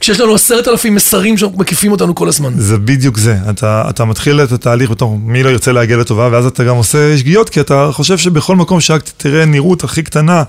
כשיש 0.00 0.20
לנו- 0.20 0.34
עשרת 0.34 0.68
אלפים 0.68 0.94
מסרים 0.94 1.38
שמקיפים 1.38 1.92
אותנו 1.92 2.14
כל 2.14 2.28
הזמן. 2.28 2.52
זה 2.58 2.78
בדיוק 2.78 3.18
זה, 3.18 3.36
אתה, 3.50 3.84
אתה 3.90 4.04
מתחיל 4.04 4.40
את 4.40 4.52
התהליך 4.52 4.90
בתור 4.90 5.18
מי 5.18 5.42
לא 5.42 5.48
ירצה 5.48 5.72
להגיע 5.72 5.96
לטובה, 5.96 6.28
ואז 6.32 6.46
אתה 6.46 6.64
גם 6.64 6.76
עושה 6.76 7.18
שגיאות, 7.18 7.48
כי 7.50 7.60
אתה 7.60 7.88
חושב 7.92 8.18
שבכל 8.18 8.56
מקום 8.56 8.80
שרק 8.80 9.02
תראה 9.16 9.44
נראות 9.44 9.84
הכי 9.84 10.02
קטנה, 10.02 10.42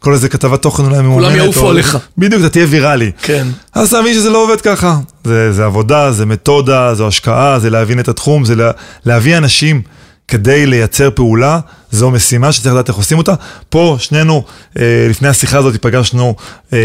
כל 0.00 0.12
איזה 0.12 0.28
כתבת 0.28 0.62
תוכן 0.62 0.84
אולי 0.84 0.98
ממומנת. 1.02 1.36
יעופו 1.36 1.60
או- 1.60 1.70
עליך. 1.70 1.98
בדיוק, 2.18 2.40
אתה 2.40 2.48
תהיה 2.48 2.66
ויראלי. 2.68 3.10
כן. 3.22 3.46
אז 3.74 3.88
אתה 3.88 4.00
מבין 4.02 4.14
שזה 4.14 4.30
לא 4.30 4.44
עובד 4.44 4.60
ככה. 4.60 4.96
זה, 5.24 5.52
זה 5.52 5.64
עבודה, 5.64 6.12
זה 6.12 6.26
מתודה, 6.26 6.94
זו 6.94 7.08
השקעה, 7.08 7.58
זה 7.58 7.70
להבין 7.70 8.00
את 8.00 8.08
התחום, 8.08 8.44
זה 8.44 8.54
לה, 8.56 8.70
להביא 9.06 9.36
אנשים 9.36 9.82
כדי 10.28 10.66
לייצר 10.66 11.10
פעולה, 11.14 11.60
זו 11.90 12.10
משימה 12.10 12.52
שצריך 12.52 12.74
לדעת 12.74 12.88
איך 12.88 12.96
עושים 12.96 13.18
אותה. 13.18 13.34
פה 13.68 13.96
שנינו, 13.98 14.44
אה, 14.78 15.06
לפני 15.10 15.28
השיחה 15.28 15.58
הזאת 15.58 15.76
פגשנו 15.76 16.34
אה, 16.72 16.78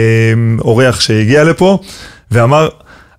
אורח 0.61 0.99
שהגיע 0.99 1.43
לפה 1.43 1.79
ואמר, 2.31 2.69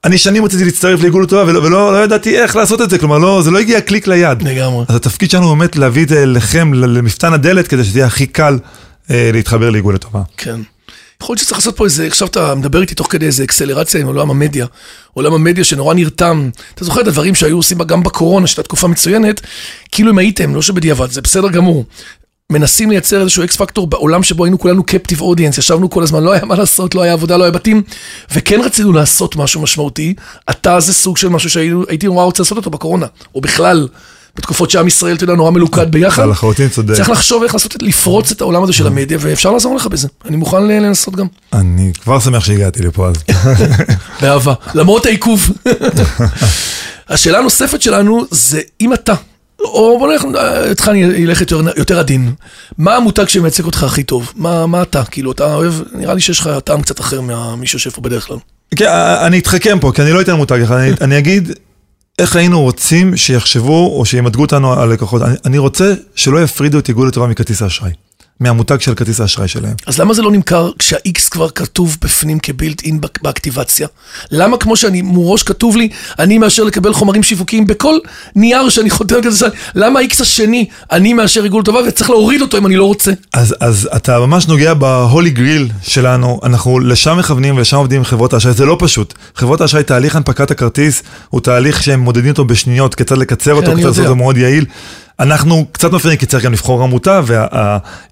אני 0.04 0.18
שנים 0.18 0.44
רציתי 0.44 0.64
להצטרף 0.64 1.00
לעיגול 1.00 1.22
לטובה 1.22 1.42
ולא, 1.46 1.59
ולא 1.59 1.92
לא 1.92 2.04
ידעתי 2.04 2.38
איך 2.38 2.56
לעשות 2.56 2.82
את 2.82 2.90
זה, 2.90 2.98
כלומר 2.98 3.18
לא, 3.18 3.42
זה 3.42 3.50
לא 3.50 3.59
הגיע 3.59 3.80
קליק 3.80 4.06
ליד. 4.06 4.42
לגמרי. 4.42 4.85
אז 4.88 4.96
התפקיד 4.96 5.30
שלנו 5.30 5.48
באמת 5.48 5.76
להביא 5.76 6.02
את 6.04 6.09
זה 6.09 6.26
לכם, 6.26 6.74
למפתן 6.74 7.32
הדלת, 7.32 7.68
כדי 7.68 7.85
שזה 7.85 7.98
יהיה 7.98 8.06
הכי 8.06 8.26
קל 8.26 8.59
להתחבר 9.10 9.70
לעיגול 9.70 9.94
לטובה. 9.94 10.22
כן. 10.36 10.60
יכול 11.22 11.32
להיות 11.34 11.42
שצריך 11.42 11.58
לעשות 11.58 11.76
פה 11.76 11.84
איזה, 11.84 12.06
עכשיו 12.06 12.28
אתה 12.28 12.54
מדבר 12.54 12.80
איתי 12.80 12.94
תוך 12.94 13.06
כדי 13.10 13.26
איזה 13.26 13.44
אקסלרציה 13.44 14.00
עם 14.00 14.06
עולם 14.06 14.30
המדיה. 14.30 14.66
עולם 15.14 15.32
המדיה 15.32 15.64
שנורא 15.64 15.94
נרתם. 15.94 16.50
אתה 16.74 16.84
זוכר 16.84 17.00
את 17.00 17.06
הדברים 17.06 17.34
שהיו 17.34 17.56
עושים 17.56 17.78
גם 17.78 18.02
בקורונה, 18.02 18.46
שהייתה 18.46 18.62
תקופה 18.62 18.88
מצוינת, 18.88 19.40
כאילו 19.92 20.10
אם 20.10 20.18
הייתם, 20.18 20.54
לא 20.54 20.62
שבדיעבד, 20.62 21.10
זה 21.10 21.20
בסדר 21.20 21.48
גמור. 21.48 21.84
מנסים 22.50 22.90
לייצר 22.90 23.20
איזשהו 23.20 23.44
אקס 23.44 23.56
פקטור 23.56 23.86
בעולם 23.86 24.22
שבו 24.22 24.44
היינו 24.44 24.58
כולנו 24.58 24.84
קפטיב 24.84 25.20
אודיאנס, 25.20 25.58
ישבנו 25.58 25.90
כל 25.90 26.02
הזמן, 26.02 26.22
לא 26.22 26.32
היה 26.32 26.44
מה 26.44 26.54
לעשות, 26.54 26.94
לא 26.94 27.02
היה 27.02 27.12
עבודה, 27.12 27.36
לא 27.36 27.44
היה 27.44 27.50
בתים, 27.50 27.82
וכן 28.34 28.60
רצינו 28.64 28.92
לעשות 28.92 29.36
משהו 29.36 29.62
משמעותי. 29.62 30.14
אתה 30.50 30.80
זה 30.80 30.92
סוג 30.92 31.16
של 31.16 31.28
משהו 31.28 31.50
שהייתי 31.50 32.06
נורא 32.06 32.24
רוצה 32.24 32.42
לעשות 32.42 32.58
אותו 32.58 32.70
בקורונה, 32.70 33.06
או 33.34 33.40
בכלל, 33.40 33.88
בתקופות 34.37 34.70
שעם 34.70 34.87
ישראל, 34.87 35.16
אתה 35.16 35.25
יודע, 35.25 35.35
נורא 35.35 35.51
מלוכד 35.51 35.92
ביחד. 35.92 36.29
לחלוטין 36.29 36.68
צודק. 36.68 36.94
צריך 36.94 37.11
לחשוב 37.11 37.42
איך 37.42 37.55
לעשות, 37.55 37.83
לפרוץ 37.83 38.31
את 38.31 38.40
העולם 38.40 38.62
הזה 38.62 38.72
של 38.72 38.87
המדיה, 38.87 39.18
ואפשר 39.20 39.53
לעזור 39.53 39.77
לך 39.77 39.87
בזה. 39.87 40.09
אני 40.25 40.37
מוכן 40.37 40.66
לנסות 40.66 41.16
גם. 41.16 41.27
אני 41.53 41.92
כבר 42.03 42.20
שמח 42.20 42.44
שהגעתי 42.44 42.83
לפה 42.83 43.09
אז. 43.09 43.16
באהבה, 44.20 44.55
למרות 44.75 45.07
העיכוב. 45.07 45.51
השאלה 47.09 47.38
הנוספת 47.38 47.83
שלנו 47.83 48.25
זה 48.31 48.61
אם 48.81 48.92
אתה, 48.92 49.14
או 49.61 49.99
בוא 49.99 50.12
נלך, 50.12 50.25
איתך 50.68 50.88
אני 50.88 51.25
אלך 51.25 51.40
יותר, 51.40 51.61
יותר 51.77 51.99
עדין. 51.99 52.33
מה 52.79 52.96
המותג 52.96 53.29
שמייצג 53.29 53.64
אותך 53.64 53.83
הכי 53.83 54.03
טוב? 54.03 54.33
מה, 54.37 54.66
מה 54.66 54.83
אתה? 54.83 55.05
כאילו, 55.05 55.33
אתה 55.33 55.55
אוהב, 55.55 55.75
נראה 55.92 56.14
לי 56.14 56.20
שיש 56.20 56.40
לך 56.40 56.51
טעם 56.64 56.83
קצת 56.83 57.01
אחר 57.01 57.20
ממי 57.20 57.66
שיושב 57.66 57.90
פה 57.90 58.01
בדרך 58.01 58.27
כלל. 58.27 58.37
כן, 58.77 58.88
אני 59.20 59.38
אתחכם 59.38 59.79
פה, 59.81 59.92
כי 59.94 60.03
אני 60.03 60.12
לא 60.12 60.20
אתן 60.20 60.33
מותג 60.33 60.61
אחד, 60.61 60.75
אני, 60.77 60.92
אני 61.01 61.18
אגיד 61.18 61.53
איך 62.18 62.37
היינו 62.37 62.61
רוצים 62.61 63.16
שיחשבו 63.16 63.98
או 63.98 64.05
שימדגו 64.05 64.42
אותנו 64.42 64.72
על 64.72 64.92
לקוחות. 64.92 65.22
אני, 65.22 65.35
אני 65.44 65.59
רוצה 65.59 65.94
שלא 66.14 66.42
יפרידו 66.42 66.79
את 66.79 66.88
איגוד 66.88 67.09
לטובה 67.09 67.26
מכרטיס 67.26 67.62
האשראי. 67.62 67.92
מהמותג 68.40 68.81
של 68.81 68.94
כרטיס 68.94 69.20
האשראי 69.20 69.49
שלהם. 69.49 69.75
אז 69.87 69.99
למה 69.99 70.14
זה 70.14 70.22
לא 70.22 70.31
נמכר 70.31 70.70
כשה-X 70.79 71.29
כבר 71.31 71.51
כתוב 71.51 71.96
בפנים 72.03 72.38
כבילט 72.38 72.85
אין 72.85 73.01
באקטיבציה? 73.22 73.88
למה 74.31 74.57
כמו 74.57 74.77
שאני 74.77 75.03
מראש 75.03 75.42
כתוב 75.42 75.77
לי, 75.77 75.88
אני 76.18 76.38
מאשר 76.38 76.64
לקבל 76.64 76.92
חומרים 76.92 77.22
שיווקיים 77.22 77.66
בכל 77.66 77.99
נייר 78.35 78.68
שאני 78.68 78.90
חותם 78.90 79.16
כזה, 79.22 79.46
למה 79.75 80.01
ה-X 80.01 80.22
השני, 80.22 80.66
אני 80.92 81.12
מאשר 81.12 81.40
ריגול 81.40 81.62
טובה 81.62 81.81
וצריך 81.88 82.11
להוריד 82.11 82.42
אותו 82.42 82.59
אם 82.59 82.66
אני 82.66 82.77
לא 82.77 82.85
רוצה? 82.85 83.12
אז, 83.33 83.55
אז 83.61 83.88
אתה 83.96 84.18
ממש 84.18 84.46
נוגע 84.49 84.75
בהולי 84.75 85.31
גריל 85.31 85.68
שלנו, 85.83 86.40
אנחנו 86.42 86.79
לשם 86.79 87.18
מכוונים 87.18 87.57
ולשם 87.57 87.77
עובדים 87.77 87.99
עם 87.99 88.05
חברות 88.05 88.33
האשראי, 88.33 88.55
זה 88.55 88.64
לא 88.64 88.77
פשוט. 88.81 89.14
חברות 89.35 89.61
האשראי, 89.61 89.83
תהליך 89.83 90.16
הנפקת 90.16 90.51
הכרטיס 90.51 91.03
הוא 91.29 91.40
תהליך 91.40 91.83
שהם 91.83 92.01
מודדים 92.01 92.31
אותו 92.31 92.44
בשניות, 92.44 92.94
כיצד 92.94 93.18
לקצר 93.18 93.55
אותו, 93.55 93.75
כיצד 93.77 93.87
לעשות 93.87 94.05
אותו 94.05 94.16
מאוד 94.16 94.37
יעיל. 94.37 94.64
אנחנו 95.20 95.66
קצת 95.72 95.92
מפריעים 95.92 96.18
כי 96.18 96.26
צריך 96.26 96.44
גם 96.44 96.52
לבחור 96.52 96.83
עמותה, 96.83 97.20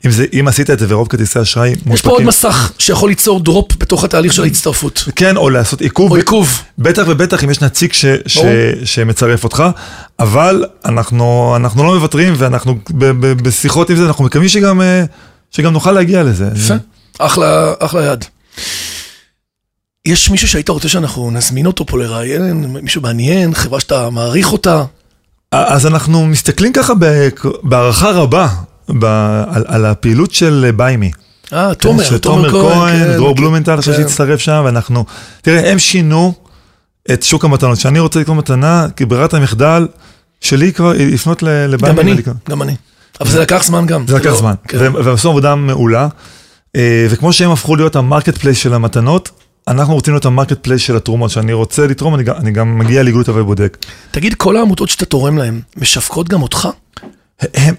ואם 0.05 0.49
עשית 0.49 0.71
את 0.71 0.79
זה 0.79 0.87
ורוב 0.89 1.09
כרטיסי 1.09 1.43
אשראי 1.43 1.69
מונפקים... 1.71 1.95
יש 1.95 2.03
פה 2.03 2.11
עוד 2.11 2.23
מסך 2.23 2.73
שיכול 2.79 3.09
ליצור 3.09 3.41
דרופ 3.41 3.77
בתוך 3.79 4.05
התהליך 4.05 4.33
של 4.33 4.43
ההצטרפות. 4.43 5.05
כן, 5.17 5.37
או 5.37 5.51
לעשות 5.51 5.81
עיכוב. 5.81 6.11
או 6.11 6.17
עיכוב. 6.17 6.63
בטח 6.79 7.03
ובטח 7.07 7.45
אם 7.45 7.51
יש 7.51 7.61
נציג 7.61 7.93
ש, 7.93 8.05
ש, 8.27 8.39
שמצרף 8.85 9.45
אותך, 9.45 9.65
אבל 10.19 10.65
אנחנו, 10.85 11.53
אנחנו 11.57 11.85
לא 11.85 11.95
מוותרים 11.95 12.35
ואנחנו 12.37 12.75
ב, 12.91 13.05
ב, 13.05 13.43
בשיחות 13.43 13.91
עם 13.91 13.97
זה, 13.97 14.07
אנחנו 14.07 14.25
מקווים 14.25 14.49
שגם, 14.49 14.81
שגם 15.51 15.73
נוכל 15.73 15.93
להגיע 15.93 16.23
לזה. 16.23 16.49
יפה, 16.57 16.75
אחלה, 17.19 17.73
אחלה 17.79 18.05
יד. 18.05 18.25
יש 20.07 20.31
מישהו 20.31 20.49
שהיית 20.49 20.69
רוצה 20.69 20.89
שאנחנו 20.89 21.31
נזמין 21.31 21.67
אותו 21.67 21.87
פה 21.87 21.99
לראיין, 21.99 22.65
מישהו 22.83 23.03
מעניין, 23.03 23.55
חברה 23.55 23.81
שאתה 23.81 24.11
מעריך 24.11 24.53
אותה? 24.53 24.85
אז 25.55 25.87
אנחנו 25.87 26.27
מסתכלים 26.27 26.73
ככה 26.73 26.93
בהערכה 27.63 28.11
רבה 28.11 28.49
ב, 28.89 29.05
על, 29.51 29.65
על 29.67 29.87
הפעילות 29.87 30.33
של 30.33 30.71
ביימי. 30.77 31.11
אה, 31.53 31.75
תומר, 31.75 32.19
תומר 32.19 32.51
כהן, 32.51 32.99
כן, 32.99 33.13
דרור 33.13 33.35
כן, 33.35 33.41
בלומנטל, 33.41 33.79
עכשיו 33.79 33.95
כן. 33.95 34.01
שהצטרף 34.03 34.41
שם, 34.41 34.63
ואנחנו... 34.65 35.05
תראה, 35.43 35.71
הם 35.71 35.79
שינו 35.79 36.35
את 37.13 37.23
שוק 37.23 37.45
המתנות. 37.45 37.79
כשאני 37.79 38.01
רוצה 38.01 38.21
לקנות 38.21 38.37
מתנה, 38.37 38.87
כברירת 38.97 39.35
המחדל 39.35 39.87
שלי 40.41 40.73
כבר 40.73 40.93
לפנות 40.97 41.43
לביימי. 41.43 41.89
גם 41.89 42.09
אני, 42.09 42.23
גם 42.51 42.63
אני. 42.63 42.75
אבל 43.21 43.31
זה 43.31 43.41
לקח 43.41 43.63
זמן 43.65 43.87
גם. 43.87 44.07
זה 44.07 44.17
לקח 44.17 44.27
לא- 44.31 44.37
זמן, 44.37 44.55
כן. 44.69 44.79
והם 44.79 45.15
עשו 45.15 45.29
עבודה 45.29 45.55
מעולה. 45.55 46.09
אה, 46.77 47.07
וכמו 47.11 47.33
שהם 47.33 47.51
הפכו 47.51 47.77
להיות 47.77 47.97
ה 47.97 48.39
marketplace 48.39 48.59
של 48.59 48.75
המתנות, 48.75 49.31
אנחנו 49.69 49.95
רוצים 49.95 50.15
להיות 50.15 50.25
המרקט 50.25 50.59
פלייס 50.63 50.83
של 50.83 50.97
התרומות, 50.97 51.31
שאני 51.31 51.53
רוצה 51.53 51.87
לתרום, 51.87 52.15
אני 52.15 52.23
גם, 52.23 52.35
אני 52.37 52.51
גם 52.51 52.79
מגיע 52.79 53.03
לאיגוד 53.03 53.31
בודק. 53.31 53.77
תגיד, 54.11 54.35
כל 54.35 54.57
העמותות 54.57 54.89
שאתה 54.89 55.05
תורם 55.05 55.39
להן, 55.39 55.61
משווקות 55.77 56.29
גם 56.29 56.43
אותך? 56.43 56.69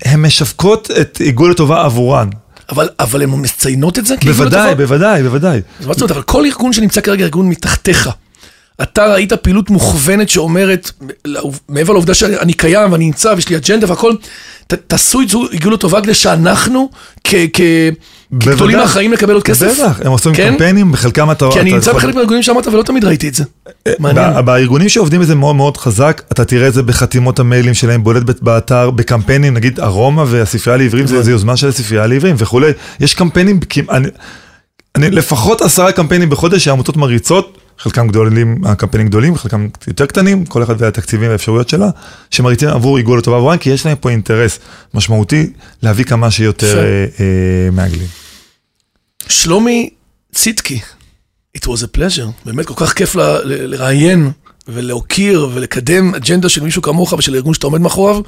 הן 0.06 0.26
משווקות 0.26 0.92
את 1.02 1.18
עיגול 1.18 1.52
הטובה 1.52 1.86
עבורן. 1.86 2.30
אבל, 2.70 2.90
אבל 3.00 3.22
הן 3.22 3.30
מציינות 3.34 4.00
את 4.00 4.06
זה? 4.06 4.16
בוודאי, 4.26 4.76
בוודאי, 4.76 5.24
בוודאי. 5.24 5.62
אז 5.80 5.86
מה 5.86 5.94
זאת 5.94 6.02
אומרת, 6.02 6.12
אבל 6.12 6.22
כל 6.22 6.46
ארגון 6.46 6.74
שנמצא 6.74 7.02
כרגע 7.02 7.24
ארגון 7.26 7.50
מתחתיך, 7.50 8.10
אתה 8.82 9.14
ראית 9.14 9.34
פעילות 9.34 9.70
מוכוונת 9.70 10.30
שאומרת, 10.30 10.92
מעבר 11.70 11.94
לעובדה 11.94 12.14
שאני 12.14 12.54
קיים 12.54 12.92
ואני 12.92 13.06
נמצא 13.06 13.34
ויש 13.36 13.50
לי 13.50 13.58
אג'נדה 13.58 13.90
והכל, 13.90 14.14
ת, 14.68 14.74
תעשו 14.74 15.22
את 15.22 15.30
זה, 15.30 15.38
עיגול 15.52 15.74
לטובה 15.74 16.02
כדי 16.02 16.14
שאנחנו 16.14 16.90
כ... 17.24 17.36
כ 17.54 17.62
כגדולים 18.40 18.80
האחראים 18.80 19.14
לקבל 19.14 19.34
עוד 19.34 19.44
כסף. 19.44 19.80
בטח, 19.80 20.00
הם 20.06 20.12
עושים 20.12 20.34
כן? 20.34 20.52
קמפיינים, 20.52 20.92
בחלקם 20.92 21.32
אתה... 21.32 21.50
כי 21.54 21.60
אני 21.60 21.74
נמצא 21.74 21.94
בחלק 21.94 22.16
מהארגונים 22.16 22.44
שאמרת 22.44 22.68
ולא 22.68 22.84
תמיד 22.84 23.06
ראיתי 23.06 23.28
את 23.28 23.36
זה. 23.36 23.44
אה, 23.88 23.94
מעניין. 24.00 24.46
בארגונים 24.46 24.90
שעובדים 24.90 25.22
בזה 25.22 25.36
מאוד 25.36 25.56
מאוד 25.56 25.78
חזק, 25.78 26.22
אתה 26.32 26.46
תראה 26.46 26.68
את 26.68 26.74
זה 26.74 26.84
בחתימות 26.84 27.40
המיילים 27.40 27.74
שלהם, 27.74 28.04
בולט 28.04 28.42
באתר, 28.42 28.92
בקמפיינים, 28.92 29.54
נגיד 29.54 29.80
ארומה 29.80 30.24
והספרייה 30.28 30.78
לעברים, 30.78 31.08
זה 31.08 31.32
יוזמה 31.32 31.58
של 31.58 31.68
הספרייה 31.68 32.08
לעברים 32.08 32.36
וכולי. 32.38 32.72
יש 33.00 33.14
קמפיינים, 33.14 33.60
אני, 33.92 34.08
לפחות 35.12 35.62
עשרה 35.62 35.92
קמפיינים 35.92 36.30
בחודש 36.30 36.64
שהעמותות 36.64 36.98
מריצות, 36.98 37.58
חלקם 37.80 38.08
גדולים, 38.08 38.66
הקמפיינים 38.66 39.08
גדולים, 39.08 39.36
חלקם 39.36 39.68
יותר 39.88 40.06
קטנים, 40.06 40.46
כל 40.46 40.64
אחד 40.64 40.76
והתקציבים 40.78 41.30
והאפשרויות 41.30 41.70
שלה, 41.70 41.90
שמריצים 42.32 42.70
עבור 42.70 42.98
עיגול 42.98 43.18
לטובה 43.18 43.38
עבורם, 43.38 43.58
כי 43.58 43.70
יש 43.70 43.86
להם 43.86 43.98
פה 44.00 44.10
אינטרס 44.10 44.60
משמעותי 44.94 45.50
להביא 45.82 46.06
כמה 46.06 46.32
שיותר 46.32 46.78
אה, 46.78 47.06
אה, 47.20 47.70
מעגלים. 47.72 48.08
שלומי 49.28 49.90
ציטקי, 50.34 50.80
it 51.58 51.62
was 51.62 51.82
a 51.84 51.98
pleasure, 51.98 52.46
באמת 52.46 52.66
כל 52.66 52.74
כך 52.78 52.94
כיף 52.94 53.16
ל, 53.16 53.22
ל, 53.22 53.66
לראיין 53.66 54.32
ולהוקיר 54.68 55.50
ולקדם 55.54 56.16
אג'נדה 56.16 56.50
של 56.50 56.64
מישהו 56.64 56.82
כמוך 56.82 57.14
ושל 57.14 57.36
ארגון 57.36 57.54
שאתה 57.54 57.68
עומד 57.68 57.82
מאחוריו, 57.82 58.22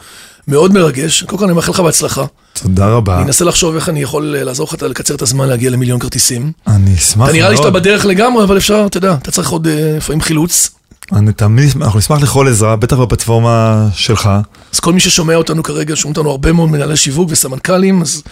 מאוד 0.48 0.74
מרגש. 0.74 1.24
קודם 1.24 1.38
כל 1.38 1.46
אני 1.46 1.54
מאחל 1.54 1.72
לך 1.72 1.80
בהצלחה. 1.80 2.26
תודה 2.54 2.88
רבה. 2.88 3.18
אני 3.18 3.24
אנסה 3.24 3.46
לחשוב 3.46 3.76
איך 3.76 3.90
אני 3.90 4.02
יכול 4.02 4.36
אה, 4.38 4.44
לעזור 4.44 4.68
לך 4.72 4.84
לקצר 4.84 5.16
את 5.16 5.22
הזמן 5.22 5.48
להגיע 5.48 5.70
למיליון 5.70 6.00
כרטיסים. 6.00 6.52
אני 6.68 6.96
אשמח 6.96 7.18
מאוד. 7.18 7.30
אתה 7.30 7.38
נראה 7.38 7.50
לי 7.50 7.58
שאתה 7.58 7.70
בדרך 7.70 8.06
לגמרי, 8.06 8.44
אבל 8.44 8.58
אפשר, 8.58 8.84
אתה 8.86 8.98
יודע, 8.98 9.14
אתה 9.14 9.32
צריך 9.32 9.50
עוד 9.50 9.68
אה, 9.68 9.94
לפעמים 9.98 10.22
חילוץ. 10.22 10.70
אני 11.14 11.34
תמיד, 11.34 11.70
אנחנו 11.82 12.00
נשמח 12.00 12.22
לכל 12.22 12.48
עזרה, 12.48 12.76
בטח 12.76 12.98
בפלטפורמה 12.98 13.88
שלך. 13.94 14.30
אז 14.74 14.80
כל 14.80 14.94
מי 14.94 15.00
ששומע 15.00 15.36
אותנו 15.36 15.64
כרגע, 15.64 15.96
שומעים 15.96 16.18
אותנו 16.18 16.32
הרבה 16.32 16.52
מאוד 16.52 16.70
מנהלי 16.70 16.98
שיווק 16.98 17.30
וסמנכ"לים, 17.32 18.02
אז 18.02 18.24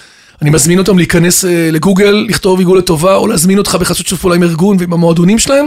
אני 0.42 0.50
מזמין 0.50 0.80
אותם 0.80 0.98
להיכנס 0.98 1.46
אה, 1.46 1.70
לגוגל, 1.72 2.26
לכתוב 2.30 2.60
עיגול 2.60 2.78
לטובה, 2.78 3.16
או 3.16 3.28
להזמין 3.28 3.58
אותך 3.58 3.76
בחסות 3.76 4.06
שיתוף 4.06 4.22
פעולה 4.22 4.36
עם 4.36 4.44
ארגון 4.44 4.78
ועם 4.80 4.94
המועדונים 4.94 5.40
שלהם, 5.40 5.66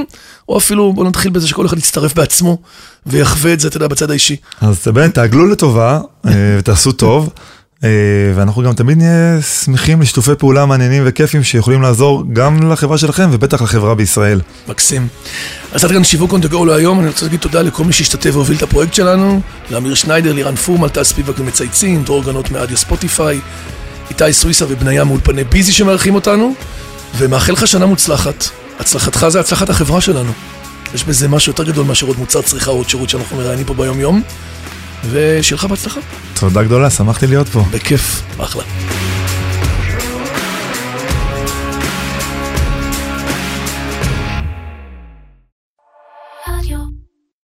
או 0.49 0.59
אפילו 0.59 0.93
בוא 0.93 1.05
נתחיל 1.05 1.33
בזה 1.33 1.49
שכל 1.49 1.67
אחד 1.67 1.79
יצטרף 1.79 2.15
בעצמו 2.15 2.59
ויחווה 3.07 3.53
את 3.53 3.61
זה, 3.61 3.69
אתה 3.69 3.77
יודע, 3.77 3.87
בצד 3.87 4.11
האישי. 4.11 4.37
אז 4.61 4.89
באמת, 4.89 5.15
תעגלו 5.15 5.47
לטובה 5.47 6.01
אה, 6.27 6.33
ותעשו 6.59 6.93
טוב. 6.93 7.31
אה, 7.85 7.89
ואנחנו 8.35 8.63
גם 8.63 8.73
תמיד 8.73 8.99
נהיה 8.99 9.43
שמחים 9.43 10.01
לשיתופי 10.01 10.35
פעולה 10.39 10.67
מעניינים 10.67 11.03
וכיפים 11.07 11.43
שיכולים 11.43 11.83
לעזור 11.83 12.25
גם 12.33 12.73
לחברה 12.73 12.99
שלכם 12.99 13.29
ובטח 13.33 13.63
לחברה 13.63 13.95
בישראל. 13.95 14.41
מקסים. 14.69 15.09
אז 15.73 15.85
עד 15.85 15.91
כאן 15.91 16.05
שיווק 16.05 16.33
on 16.33 16.37
the 16.37 16.53
go 16.53 16.65
להיום, 16.67 17.01
אני 17.01 17.09
רוצה 17.09 17.27
להגיד 17.27 17.41
תודה 17.41 17.63
לכל 17.63 17.85
מי 17.85 17.93
שהשתתף 17.93 18.31
והוביל 18.33 18.57
את 18.57 18.63
הפרויקט 18.63 18.95
שלנו, 18.95 19.41
לאמיר 19.71 19.95
שניידר, 19.95 20.33
לירן 20.33 20.57
פורמל, 20.57 20.89
טל 20.89 21.05
ספיבק 21.05 21.41
ומצייצים, 21.41 22.03
דרור 22.03 22.25
גנות 22.25 22.51
מאדיו 22.51 22.77
ספוטיפיי, 22.77 23.41
איתי 24.11 24.33
סוויסה 24.33 24.65
ובניה 24.69 25.05
מאולפני 25.05 25.45
ביזי 25.45 25.73
שמארחים 25.73 26.15
אותנו, 26.15 26.55
ומאחל 27.17 27.53
לך 27.53 27.67
שנה 27.67 27.87
מוצלחת. 27.87 28.45
הצלחתך 28.81 29.27
זה 29.29 29.41
הצלחת 29.41 29.71
החברה 29.71 30.01
שלנו. 30.01 30.33
יש 30.95 31.05
בזה 31.05 31.29
משהו 31.29 31.53
יותר 31.53 31.65
גדול 31.65 31.87
מאשר 31.87 32.07
עוד 32.07 32.19
מוצר 32.19 32.43
צריכה 32.43 32.71
או 32.71 32.77
עוד 32.77 32.89
שירות 32.89 33.09
שאנחנו 33.09 33.37
מראיינים 33.37 33.67
פה 33.67 33.75
ביום-יום, 33.75 34.23
ושיהיה 35.11 35.57
לך 35.57 35.65
בהצלחה. 35.65 36.01
תודה 36.41 36.63
גדולה, 36.63 36.91
שמחתי 36.91 37.27
להיות 37.27 37.49
פה. 37.49 37.65
בכיף, 37.71 38.23
אחלה. 38.39 38.63